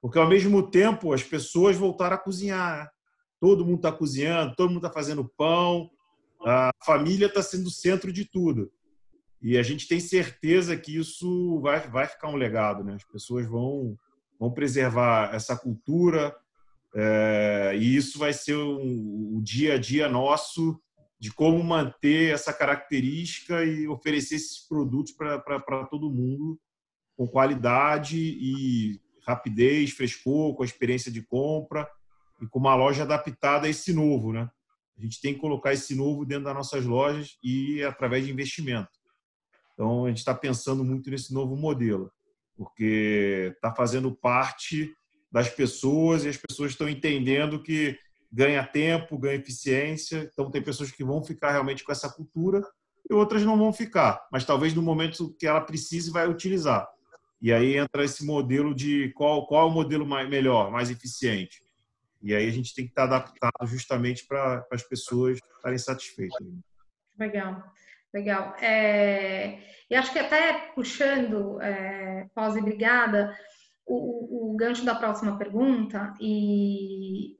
[0.00, 2.78] Porque, ao mesmo tempo, as pessoas voltaram a cozinhar.
[2.78, 2.88] Né?
[3.40, 5.90] Todo mundo está cozinhando, todo mundo está fazendo pão,
[6.44, 8.70] a família está sendo o centro de tudo.
[9.42, 12.84] E a gente tem certeza que isso vai, vai ficar um legado.
[12.84, 12.94] Né?
[12.94, 13.96] As pessoas vão,
[14.38, 16.34] vão preservar essa cultura,
[16.94, 20.80] é, e isso vai ser um, o dia a dia nosso
[21.24, 26.60] de como manter essa característica e oferecer esses produtos para todo mundo
[27.16, 31.88] com qualidade e rapidez, frescor, com a experiência de compra
[32.42, 34.50] e com uma loja adaptada a esse novo, né?
[34.98, 38.90] A gente tem que colocar esse novo dentro das nossas lojas e através de investimento.
[39.72, 42.12] Então, a gente está pensando muito nesse novo modelo,
[42.54, 44.94] porque está fazendo parte
[45.32, 47.98] das pessoas e as pessoas estão entendendo que
[48.34, 50.28] ganha tempo, ganha eficiência.
[50.32, 52.60] Então, tem pessoas que vão ficar realmente com essa cultura
[53.08, 56.88] e outras não vão ficar, mas talvez no momento que ela precise vai utilizar.
[57.40, 61.62] E aí entra esse modelo de qual, qual é o modelo mais, melhor, mais eficiente.
[62.22, 66.46] E aí a gente tem que estar adaptado justamente para as pessoas estarem satisfeitas.
[67.18, 67.62] Legal,
[68.12, 68.56] legal.
[68.60, 69.58] É,
[69.90, 73.36] e acho que até puxando, é, e brigada,
[73.86, 77.36] o, o, o gancho da próxima pergunta, e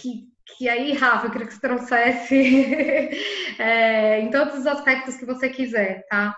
[0.00, 2.36] que, que aí, Rafa, eu queria que você trouxesse
[3.58, 6.36] é, em todos os aspectos que você quiser, tá?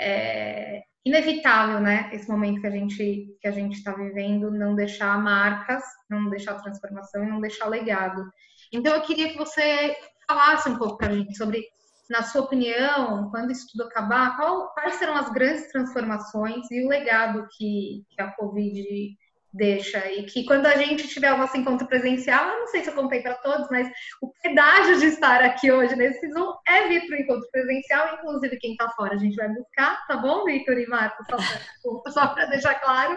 [0.00, 2.08] É inevitável, né?
[2.12, 6.54] Esse momento que a gente que a gente está vivendo, não deixar marcas, não deixar
[6.54, 8.24] transformação e não deixar legado.
[8.72, 9.94] Então, eu queria que você
[10.26, 11.62] falasse um pouco para a gente sobre,
[12.08, 16.88] na sua opinião, quando isso tudo acabar, qual, quais serão as grandes transformações e o
[16.88, 18.82] legado que, que a Covid
[19.54, 20.10] deixa.
[20.10, 22.94] E que quando a gente tiver o nosso encontro presencial, eu não sei se eu
[22.94, 23.88] contei para todos, mas
[24.20, 28.58] o pedágio de estar aqui hoje nesse Zoom é vir para o encontro presencial, inclusive
[28.58, 31.24] quem está fora a gente vai buscar, tá bom, Vitor e Marcos?
[32.08, 33.16] Só para deixar claro.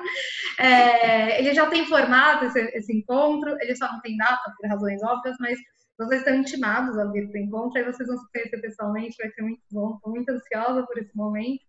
[0.60, 5.02] É, ele já tem formato esse, esse encontro, ele só não tem data por razões
[5.04, 5.58] óbvias, mas
[5.98, 9.32] vocês estão intimados a vir para o encontro, aí vocês vão se conhecer pessoalmente, vai
[9.32, 11.64] ser muito bom, estou muito ansiosa por esse momento.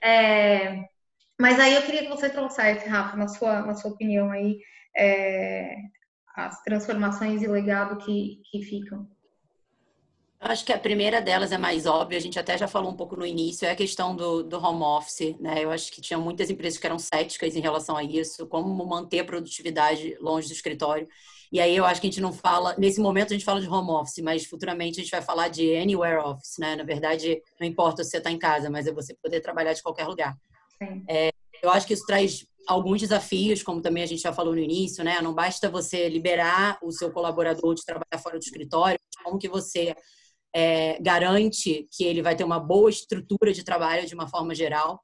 [0.00, 0.84] É,
[1.40, 4.58] mas aí eu queria que você trouxesse, Rafa, na sua, na sua opinião aí,
[4.96, 5.74] é,
[6.36, 9.08] as transformações e legado que, que ficam.
[10.40, 13.16] Acho que a primeira delas é mais óbvia, a gente até já falou um pouco
[13.16, 15.64] no início, é a questão do, do home office, né?
[15.64, 19.20] Eu acho que tinha muitas empresas que eram céticas em relação a isso, como manter
[19.20, 21.08] a produtividade longe do escritório.
[21.50, 23.68] E aí eu acho que a gente não fala, nesse momento a gente fala de
[23.68, 26.76] home office, mas futuramente a gente vai falar de anywhere office, né?
[26.76, 29.82] Na verdade, não importa se você está em casa, mas é você poder trabalhar de
[29.82, 30.36] qualquer lugar.
[31.08, 31.30] É,
[31.62, 35.04] eu acho que isso traz alguns desafios, como também a gente já falou no início,
[35.04, 35.20] né?
[35.20, 39.94] Não basta você liberar o seu colaborador de trabalhar fora do escritório, como que você
[40.54, 45.02] é, garante que ele vai ter uma boa estrutura de trabalho de uma forma geral.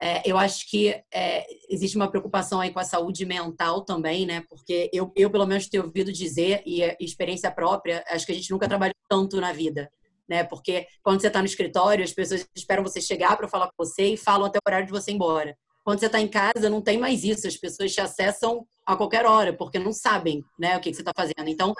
[0.00, 4.44] É, eu acho que é, existe uma preocupação aí com a saúde mental também, né?
[4.48, 8.34] Porque eu, eu pelo menos tenho ouvido dizer, e é experiência própria, acho que a
[8.34, 9.90] gente nunca trabalhou tanto na vida
[10.28, 10.44] né?
[10.44, 14.14] Porque quando você está no escritório, as pessoas esperam você chegar para falar com você
[14.14, 15.56] e falam até o horário de você ir embora.
[15.84, 17.46] Quando você está em casa, não tem mais isso.
[17.46, 21.02] As pessoas te acessam a qualquer hora, porque não sabem né, o que, que você
[21.02, 21.48] está fazendo.
[21.48, 21.74] Então,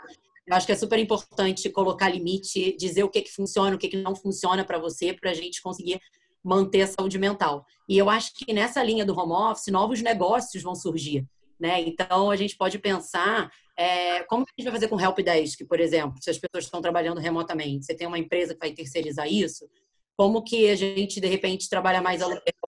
[0.47, 3.89] eu acho que é super importante colocar limite, dizer o que, que funciona, o que,
[3.89, 6.01] que não funciona para você, para a gente conseguir
[6.43, 7.65] manter a saúde mental.
[7.89, 11.25] E eu acho que nessa linha do home office, novos negócios vão surgir.
[11.61, 11.81] Né?
[11.83, 15.65] Então, a gente pode pensar é, como que a gente vai fazer com Help Desk,
[15.65, 17.87] por exemplo, se as pessoas estão trabalhando remotamente?
[17.87, 19.69] Você tem uma empresa que vai terceirizar isso?
[20.17, 22.21] Como que a gente, de repente, trabalha mais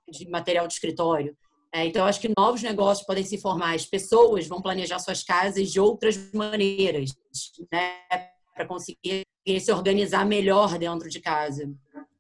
[0.09, 1.37] de material de escritório?
[1.73, 3.75] É, então, acho que novos negócios podem se formar.
[3.75, 7.11] As pessoas vão planejar suas casas de outras maneiras,
[7.71, 7.97] né?
[8.55, 9.25] Para conseguir
[9.61, 11.69] se organizar melhor dentro de casa.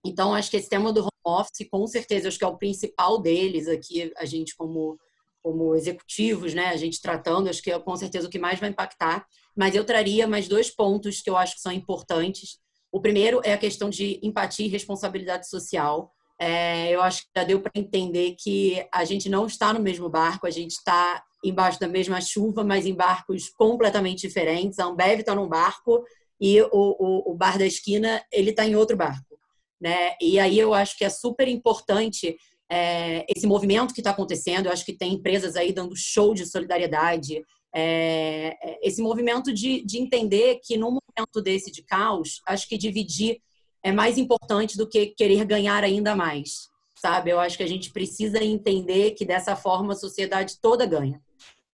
[0.04, 3.18] Então, acho que esse tema do home office, com certeza, acho que é o principal
[3.18, 4.98] deles aqui, a gente como
[5.44, 8.70] como executivos, né, a gente tratando, acho que é com certeza o que mais vai
[8.70, 9.26] impactar.
[9.54, 12.58] Mas eu traria mais dois pontos que eu acho que são importantes.
[12.90, 16.10] O primeiro é a questão de empatia e responsabilidade social.
[16.40, 20.08] É, eu acho que já deu para entender que a gente não está no mesmo
[20.08, 24.78] barco, a gente está embaixo da mesma chuva, mas em barcos completamente diferentes.
[24.78, 26.02] A Ambev está num barco
[26.40, 29.38] e o, o, o bar da esquina ele está em outro barco,
[29.78, 30.14] né?
[30.22, 32.34] E aí eu acho que é super importante
[32.70, 34.66] é, esse movimento que está acontecendo.
[34.66, 37.44] Eu acho que tem empresas aí dando show de solidariedade.
[37.74, 42.78] É, é, esse movimento de, de entender que num momento desse de caos, acho que
[42.78, 43.40] dividir
[43.82, 47.30] é mais importante do que querer ganhar ainda mais, sabe?
[47.30, 51.20] Eu acho que a gente precisa entender que dessa forma a sociedade toda ganha.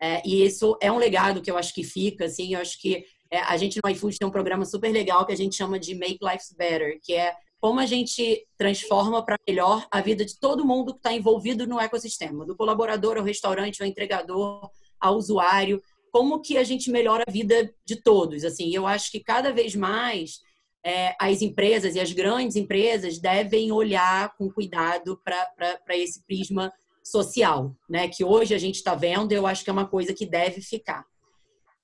[0.03, 3.05] É, e isso é um legado que eu acho que fica, assim, eu acho que
[3.30, 5.95] é, a gente no iFood tem um programa super legal que a gente chama de
[5.95, 10.65] Make Lives Better, que é como a gente transforma para melhor a vida de todo
[10.65, 16.41] mundo que está envolvido no ecossistema, do colaborador ao restaurante, ao entregador, ao usuário, como
[16.41, 18.45] que a gente melhora a vida de todos.
[18.45, 20.41] Assim, eu acho que cada vez mais
[20.85, 26.73] é, as empresas e as grandes empresas devem olhar com cuidado para esse prisma
[27.05, 28.09] social, né?
[28.09, 31.05] Que hoje a gente está vendo, eu acho que é uma coisa que deve ficar.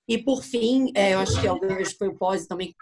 [0.09, 1.61] E por fim, é, eu acho que é o
[1.99, 2.75] propósito também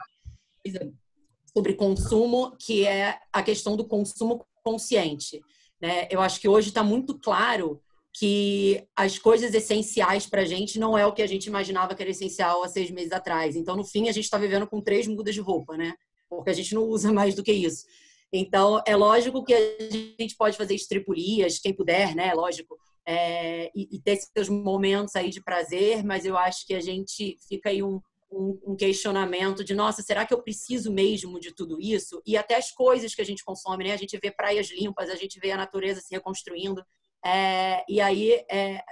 [1.56, 5.40] sobre consumo, que é a questão do consumo consciente.
[5.80, 6.08] Né?
[6.10, 7.80] Eu acho que hoje está muito claro
[8.12, 12.02] que as coisas essenciais para a gente não é o que a gente imaginava que
[12.02, 13.56] era essencial há seis meses atrás.
[13.56, 15.94] Então, no fim, a gente está vivendo com três mudas de roupa, né?
[16.28, 17.84] Porque a gente não usa mais do que isso.
[18.32, 19.90] Então, é lógico que a
[20.20, 22.32] gente pode fazer estripulias, quem puder, né?
[22.34, 22.76] Lógico,
[23.06, 27.36] é, e, e, ter seus momentos aí de prazer, mas eu acho que a gente
[27.48, 28.00] fica aí um,
[28.36, 32.20] um, questionamento de, nossa, será que eu preciso mesmo de tudo isso?
[32.26, 33.92] E até as coisas que a gente consome, né?
[33.92, 36.84] A gente vê praias limpas, a gente vê a natureza se reconstruindo.
[37.24, 38.82] É, e aí, é,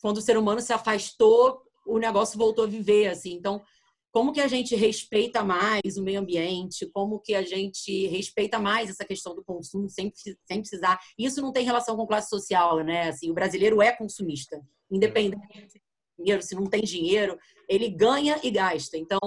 [0.00, 3.32] quando o ser humano se afastou, o negócio voltou a viver, assim.
[3.34, 3.62] Então,
[4.10, 6.90] como que a gente respeita mais o meio ambiente?
[6.92, 10.98] Como que a gente respeita mais essa questão do consumo sem, sem precisar?
[11.18, 13.08] Isso não tem relação com classe social, né?
[13.08, 15.80] Assim, o brasileiro é consumista, independente
[16.18, 17.38] dinheiro, se não tem dinheiro,
[17.68, 18.96] ele ganha e gasta.
[18.96, 19.18] Então,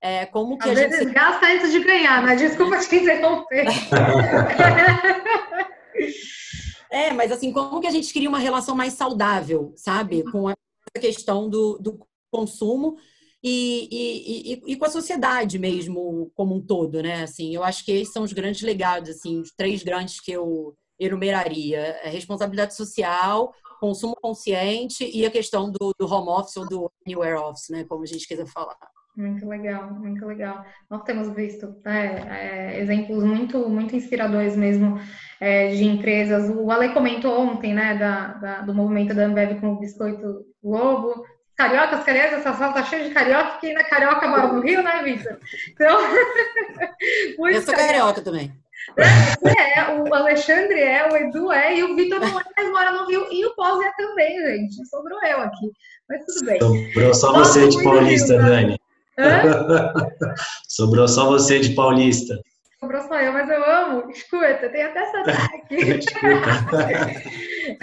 [0.00, 1.12] é, como que Às a vezes gente...
[1.12, 3.66] gasta antes de ganhar, mas desculpa te interromper.
[6.90, 10.22] é, mas assim, como que a gente cria uma relação mais saudável, sabe?
[10.30, 10.58] Com essa
[11.00, 11.98] questão do, do
[12.30, 12.96] consumo
[13.42, 17.22] e, e, e, e, com a sociedade mesmo como um todo, né?
[17.22, 20.74] Assim, eu acho que esses são os grandes legados, assim, os três grandes que eu
[20.98, 26.92] enumeraria: a responsabilidade social, consumo consciente e a questão do, do home office ou do
[27.06, 27.84] anywhere office, né?
[27.84, 28.76] Como a gente quiser falar.
[29.16, 30.62] Muito legal, muito legal.
[30.90, 35.00] Nós temos visto é, é, exemplos muito, muito inspiradores mesmo
[35.40, 36.50] é, de empresas.
[36.50, 41.24] O Ale comentou ontem, né, da, da, do movimento da Ambev com o Biscoito Globo.
[41.56, 45.02] Cariocas, crianças, essa sala tá cheia de carioca, que ainda carioca mora no Rio, né,
[45.02, 45.38] Vitor?
[45.70, 45.98] Então,
[47.50, 48.52] Eu sou carioca também.
[48.96, 53.06] É, o Alexandre é, o Edu é, e o Vitor não é, mas mora no
[53.06, 54.86] Rio, e o Pós é também, gente.
[54.88, 55.70] Sobrou eu aqui,
[56.08, 56.60] mas tudo bem.
[56.60, 58.80] Sobrou só você de paulista, Rio, Dani.
[60.68, 62.38] Sobrou só você de paulista.
[62.78, 64.10] Sobrou só eu, mas eu amo.
[64.10, 66.00] Escuta, tem até sotaque.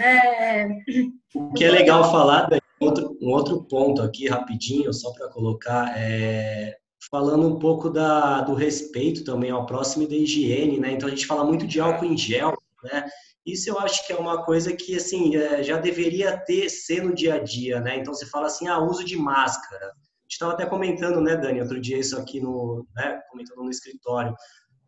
[0.00, 0.68] é...
[1.34, 2.48] O que é legal falar,
[2.80, 6.76] outro, um outro ponto aqui, rapidinho, só para colocar, é,
[7.10, 10.92] falando um pouco da, do respeito também ao próximo e da higiene, né?
[10.92, 13.06] Então a gente fala muito de álcool em gel, né?
[13.44, 17.14] Isso eu acho que é uma coisa que, assim, é, já deveria ter, ser no
[17.14, 17.98] dia a dia, né?
[17.98, 19.92] Então você fala assim, ah, uso de máscara
[20.34, 24.34] estava até comentando, né, Dani, outro dia isso aqui no, né, comentando no escritório,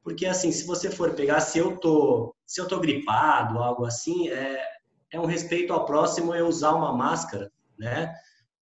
[0.02, 4.28] porque assim, se você for pegar, se eu tô, se eu tô gripado, algo assim,
[4.28, 4.62] é,
[5.12, 8.12] é um respeito ao próximo eu usar uma máscara, né,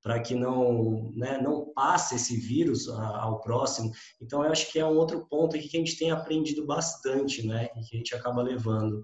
[0.03, 3.91] para que não, né, não passe esse vírus ao próximo.
[4.21, 7.47] Então, eu acho que é um outro ponto aqui que a gente tem aprendido bastante,
[7.47, 9.03] né, e que a gente acaba levando.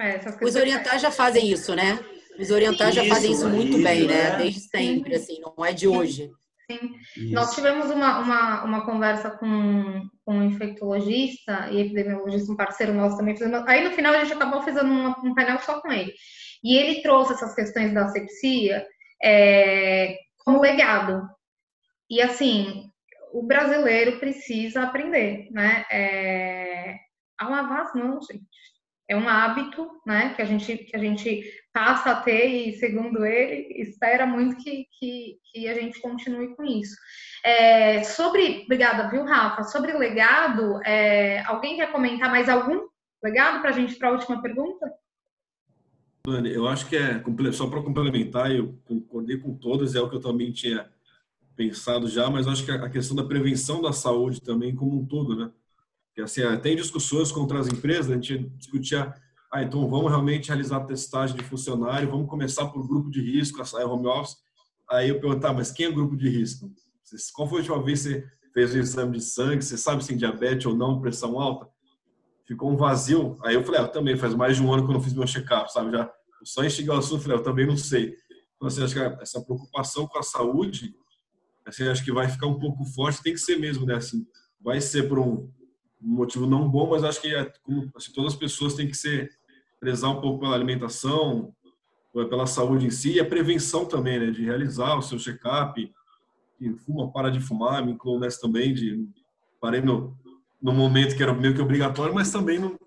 [0.00, 2.04] É, Os orientais já fazem isso, né?
[2.38, 4.36] Os orientais já fazem isso muito isso, bem, né?
[4.36, 6.30] Desde sempre, assim, não é de hoje.
[6.70, 6.94] Sim.
[7.16, 7.34] Isso.
[7.34, 13.16] Nós tivemos uma, uma, uma conversa com, com um infectologista e epidemiologista, um parceiro nosso
[13.16, 13.36] também.
[13.36, 16.12] Fizemos, aí no final a gente acabou fazendo uma, um painel só com ele.
[16.64, 18.86] E ele trouxe essas questões da asepsia
[19.22, 21.28] é, como legado.
[22.10, 22.90] E assim,
[23.32, 25.84] o brasileiro precisa aprender, né?
[25.90, 26.98] É,
[27.38, 28.46] a lavar as mãos, gente
[29.08, 33.24] é um hábito, né, que a gente que a gente passa a ter e segundo
[33.24, 36.96] ele espera muito que, que, que a gente continue com isso.
[37.44, 39.64] É, sobre, obrigada, viu, Rafa?
[39.64, 42.86] Sobre legado, é, alguém quer comentar mais algum
[43.22, 44.90] legado para a gente para a última pergunta?
[46.24, 47.20] Eu acho que é
[47.52, 50.88] só para complementar, eu concordei com todas, é o que eu também tinha
[51.56, 55.34] pensado já, mas acho que a questão da prevenção da saúde também como um todo,
[55.34, 55.50] né?
[56.14, 59.12] que assim, tem discussões contra as empresas, a gente discutia,
[59.50, 63.64] ah, então vamos realmente realizar testagem de funcionário, vamos começar por grupo de risco, a
[63.64, 64.36] sair home office.
[64.88, 66.70] Aí eu perguntava, mas quem é grupo de risco?
[67.34, 69.64] Qual foi a última vez que você fez o exame de sangue?
[69.64, 71.71] Você sabe se tem diabetes ou não, pressão alta?
[72.52, 73.38] Ficou um vazio.
[73.42, 75.14] Aí eu falei, ah, eu também, faz mais de um ano que eu não fiz
[75.14, 75.90] meu check-up, sabe?
[75.90, 76.12] Já,
[76.44, 78.14] só instigar o assunto, eu falei, ah, eu também não sei.
[78.56, 80.94] Então, assim, acho que essa preocupação com a saúde,
[81.66, 83.94] assim, acho que vai ficar um pouco forte, tem que ser mesmo, né?
[83.94, 84.26] Assim,
[84.60, 85.50] vai ser por um,
[85.98, 89.30] motivo não bom, mas acho que é, como, assim, todas as pessoas têm que ser
[89.80, 91.54] prezar um pouco pela alimentação,
[92.12, 95.90] pela saúde em si e a prevenção também, né, de realizar o seu check-up.
[96.84, 99.08] Fuma, para de fumar, me incluo nessa também, de
[99.58, 100.14] parei no,
[100.62, 102.78] no momento que era meio que obrigatório, mas também não,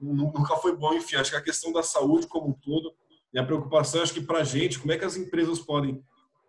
[0.00, 0.92] nunca foi bom.
[0.94, 2.92] Enfim, acho que a questão da saúde como um todo
[3.32, 6.02] e a preocupação, acho que para a gente, como é que as empresas podem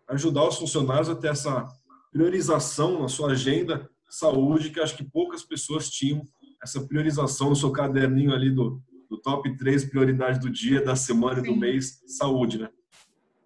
[0.09, 1.65] ajudar os funcionários a ter essa
[2.11, 6.23] priorização na sua agenda saúde, que acho que poucas pessoas tinham
[6.63, 11.39] essa priorização no seu caderninho ali do, do top 3 prioridades do dia, da semana
[11.39, 12.69] e do mês, saúde, né?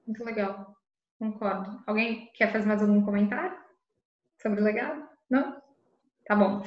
[0.06, 0.76] Muito legal,
[1.18, 1.82] concordo.
[1.88, 3.58] Alguém quer fazer mais algum comentário
[4.42, 5.08] sobre o legado?
[5.30, 5.59] Não?
[6.30, 6.62] Tá bom.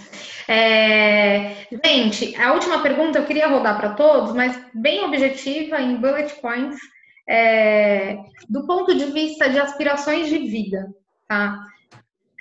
[0.48, 1.68] É...
[1.84, 6.80] Gente, a última pergunta eu queria rodar para todos, mas bem objetiva, em bullet points,
[7.28, 8.16] é...
[8.48, 10.92] do ponto de vista de aspirações de vida,
[11.28, 11.64] tá?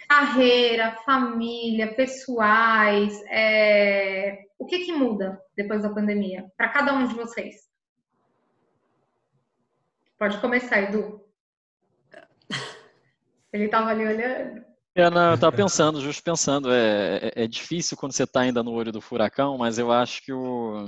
[0.10, 4.48] carreira, família, pessoais, é...
[4.58, 7.70] o que, que muda depois da pandemia para cada um de vocês?
[10.18, 11.24] Pode começar, Edu.
[13.54, 14.71] Ele estava ali olhando.
[14.94, 18.62] É, não, eu estava pensando, justo pensando, é, é, é difícil quando você está ainda
[18.62, 20.86] no olho do furacão, mas eu acho que o,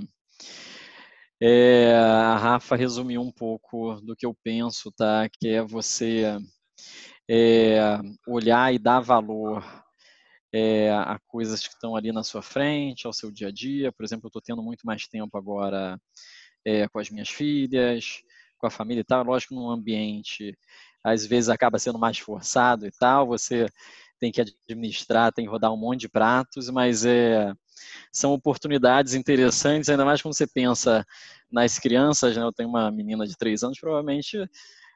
[1.42, 5.28] é, a Rafa resumiu um pouco do que eu penso, tá?
[5.30, 6.38] Que é você
[7.30, 9.64] é, olhar e dar valor
[10.54, 13.92] é, a coisas que estão ali na sua frente, ao seu dia a dia.
[13.92, 16.00] Por exemplo, eu estou tendo muito mais tempo agora
[16.66, 18.22] é, com as minhas filhas,
[18.64, 19.24] com a família e tal.
[19.26, 20.58] Lógico, num ambiente,
[21.04, 23.68] às vezes acaba sendo mais forçado e tal, você
[24.20, 27.54] tem que administrar, tem que rodar um monte de pratos, mas é,
[28.10, 31.06] são oportunidades interessantes, ainda mais quando você pensa
[31.52, 32.38] nas crianças.
[32.38, 32.42] Né?
[32.42, 34.38] Eu tenho uma menina de três anos, provavelmente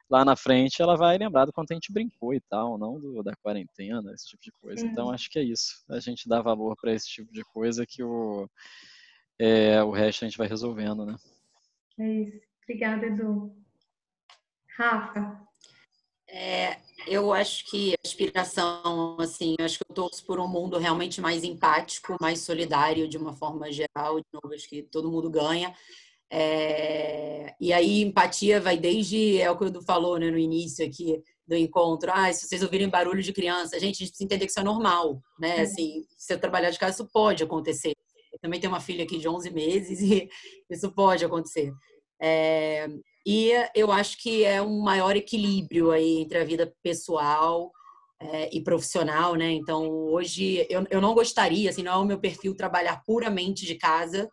[0.08, 3.22] lá na frente ela vai lembrar do quanto a gente brincou e tal, não do,
[3.22, 4.86] da quarentena, esse tipo de coisa.
[4.86, 5.84] Então acho que é isso.
[5.90, 8.48] A gente dá valor para esse tipo de coisa que o,
[9.38, 11.16] é, o resto a gente vai resolvendo, né?
[11.98, 12.47] É isso.
[12.68, 13.50] Obrigada, Edu.
[14.76, 15.40] Rafa.
[16.28, 20.76] É, eu acho que a aspiração, assim, eu acho que eu torço por um mundo
[20.76, 24.20] realmente mais empático, mais solidário de uma forma geral.
[24.20, 25.74] De novo, acho que todo mundo ganha.
[26.30, 30.84] É, e aí, empatia vai desde, é o que o Edu falou né, no início
[30.84, 32.10] aqui do encontro.
[32.12, 34.64] Ah, se vocês ouvirem barulho de criança, gente, a gente precisa entender que isso é
[34.64, 35.62] normal, né?
[35.62, 37.94] Assim, se eu trabalhar de casa, isso pode acontecer.
[38.30, 40.28] Eu também tenho uma filha aqui de 11 meses e
[40.70, 41.72] isso pode acontecer.
[42.20, 42.88] É,
[43.26, 47.70] e eu acho que é um maior equilíbrio aí entre a vida pessoal
[48.20, 49.50] é, e profissional, né?
[49.52, 53.74] Então, hoje, eu, eu não gostaria, assim, não é o meu perfil trabalhar puramente de
[53.76, 54.28] casa,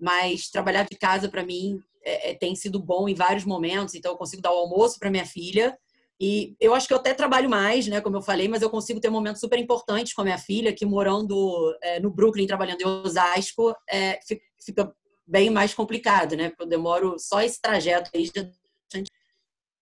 [0.00, 3.94] mas trabalhar de casa para mim é, é, tem sido bom em vários momentos.
[3.94, 5.78] Então, eu consigo dar o almoço para minha filha.
[6.20, 8.98] E eu acho que eu até trabalho mais, né, como eu falei, mas eu consigo
[8.98, 12.86] ter momentos super importantes com a minha filha, que morando é, no Brooklyn, trabalhando em
[12.86, 14.18] Osasco, é,
[14.60, 14.92] fica
[15.28, 16.48] bem mais complicado, né?
[16.48, 18.30] Porque eu demoro só esse trajeto aí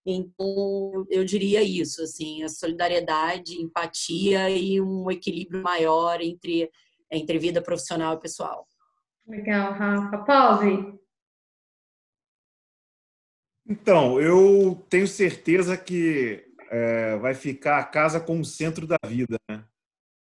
[0.09, 6.71] então, eu diria isso, assim, a solidariedade, empatia e um equilíbrio maior entre,
[7.11, 8.69] entre vida profissional e pessoal.
[9.27, 10.19] Legal, Rafa.
[10.19, 10.97] Pause.
[13.69, 19.65] Então, eu tenho certeza que é, vai ficar a casa como centro da vida, né?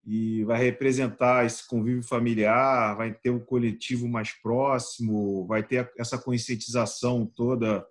[0.06, 6.16] E vai representar esse convívio familiar, vai ter um coletivo mais próximo, vai ter essa
[6.16, 7.84] conscientização toda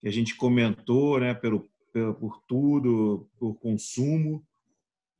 [0.00, 1.34] que a gente comentou, né?
[1.34, 4.46] Pelo, pelo por tudo, por consumo.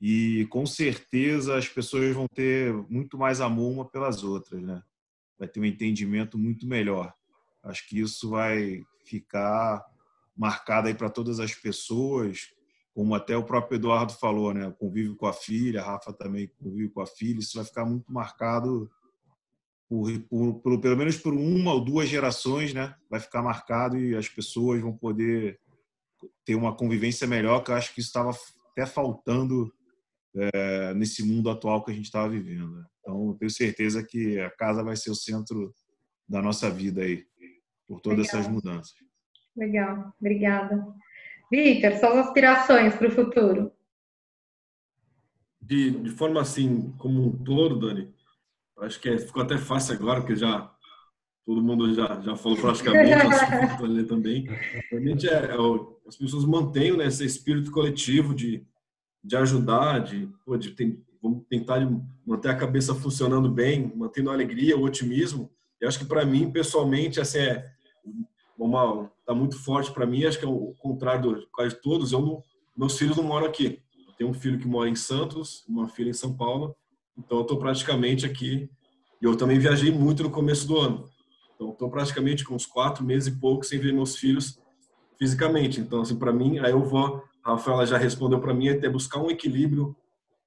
[0.01, 4.83] E com certeza as pessoas vão ter muito mais amor uma pelas outras, né?
[5.41, 7.15] vai ter um entendimento muito melhor.
[7.63, 9.83] Acho que isso vai ficar
[10.37, 12.51] marcado aí para todas as pessoas,
[13.01, 14.71] como até o próprio Eduardo falou, né?
[14.79, 18.13] Convive com a filha, a Rafa também convive com a filha, isso vai ficar muito
[18.13, 18.91] marcado
[19.89, 22.95] por, por, por, pelo menos por uma ou duas gerações, né?
[23.09, 25.59] Vai ficar marcado e as pessoas vão poder
[26.45, 28.37] ter uma convivência melhor, que eu acho que isso estava
[28.71, 29.73] até faltando
[30.37, 32.71] é, nesse mundo atual que a gente estava vivendo.
[32.71, 32.85] Né?
[33.01, 35.75] Então, tenho certeza que a casa vai ser o centro
[36.29, 37.25] da nossa vida aí,
[37.89, 38.41] por todas Legal.
[38.41, 38.95] essas mudanças.
[39.57, 40.87] Legal, obrigada.
[41.51, 43.73] Vitor, suas aspirações para o futuro?
[45.61, 48.13] De, de forma assim, como um todo, Dani,
[48.79, 50.73] acho que é, ficou até fácil agora, porque já
[51.45, 54.47] todo mundo já, já falou praticamente, assim, também.
[54.91, 55.57] Realmente é, é,
[56.07, 58.67] as pessoas mantêm né, esse espírito coletivo de
[59.23, 61.81] de ajudar, de, pô, de tem, vamos tentar
[62.25, 65.51] manter a cabeça funcionando bem, mantendo a alegria, o otimismo.
[65.81, 67.71] Eu acho que para mim, pessoalmente, assim, é
[68.65, 70.25] uma, tá muito forte para mim.
[70.25, 72.13] Acho que é o contrário de quase todos.
[72.13, 72.45] Eu não,
[72.77, 73.83] meus filhos não moram aqui.
[74.07, 76.75] Eu tenho um filho que mora em Santos, uma filha em São Paulo.
[77.17, 78.71] Então, eu estou praticamente aqui.
[79.21, 81.05] E eu também viajei muito no começo do ano.
[81.55, 84.59] Então, estou praticamente com uns quatro meses e pouco sem ver meus filhos
[85.19, 85.81] fisicamente.
[85.81, 89.21] Então, assim, para mim, aí eu vou a Rafaela já respondeu para mim, é buscar
[89.21, 89.97] um equilíbrio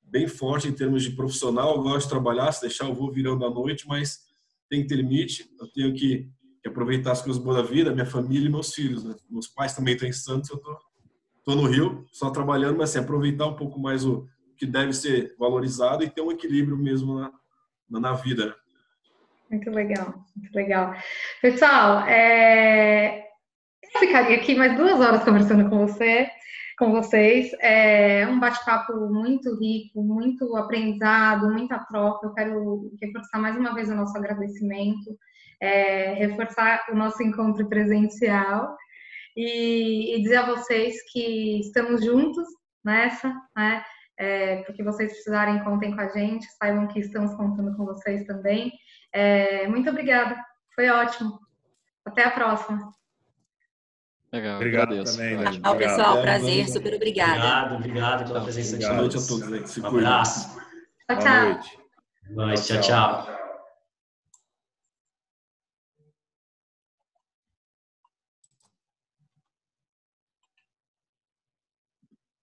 [0.03, 1.75] bem forte em termos de profissional.
[1.75, 4.21] Eu gosto de trabalhar, se deixar eu vou virando à noite, mas
[4.69, 5.49] tem que ter limite.
[5.59, 6.29] Eu tenho que
[6.73, 9.03] aproveitar as coisas boas da vida, minha família e meus filhos.
[9.03, 9.15] Né?
[9.29, 10.77] Meus pais também estão em Santos, eu tô,
[11.45, 15.35] tô no Rio, só trabalhando, mas assim, aproveitar um pouco mais o que deve ser
[15.37, 17.31] valorizado e ter um equilíbrio mesmo na,
[17.89, 18.47] na, vida.
[18.47, 18.53] Né?
[19.51, 20.95] Muito legal, muito legal.
[21.41, 23.27] Pessoal, é...
[23.93, 26.29] eu ficaria aqui mais duas horas conversando com você
[26.77, 27.51] com vocês.
[27.61, 32.27] É um bate-papo muito rico, muito aprendizado, muita troca.
[32.27, 35.17] Eu quero reforçar mais uma vez o nosso agradecimento,
[35.61, 38.75] é, reforçar o nosso encontro presencial
[39.35, 42.45] e, e, dizer a vocês que estamos juntos
[42.83, 43.83] nessa, né?
[44.17, 48.71] É, porque vocês precisarem, contem com a gente, saibam que estamos contando com vocês também.
[49.11, 50.35] É, muito obrigada,
[50.75, 51.39] foi ótimo.
[52.05, 52.91] Até a próxima.
[54.33, 55.17] Legal, obrigado agradeço.
[55.17, 55.51] também, né?
[55.61, 56.21] Tchau, pessoal.
[56.21, 57.33] Prazer, super obrigada.
[57.33, 59.27] Obrigado, obrigado pela presença de todos.
[59.29, 59.77] Boa noite a todos.
[59.77, 60.59] Um abraço.
[61.07, 61.59] Tchau, tchau.
[62.31, 62.63] Boa noite.
[62.63, 63.42] Tchau, tchau.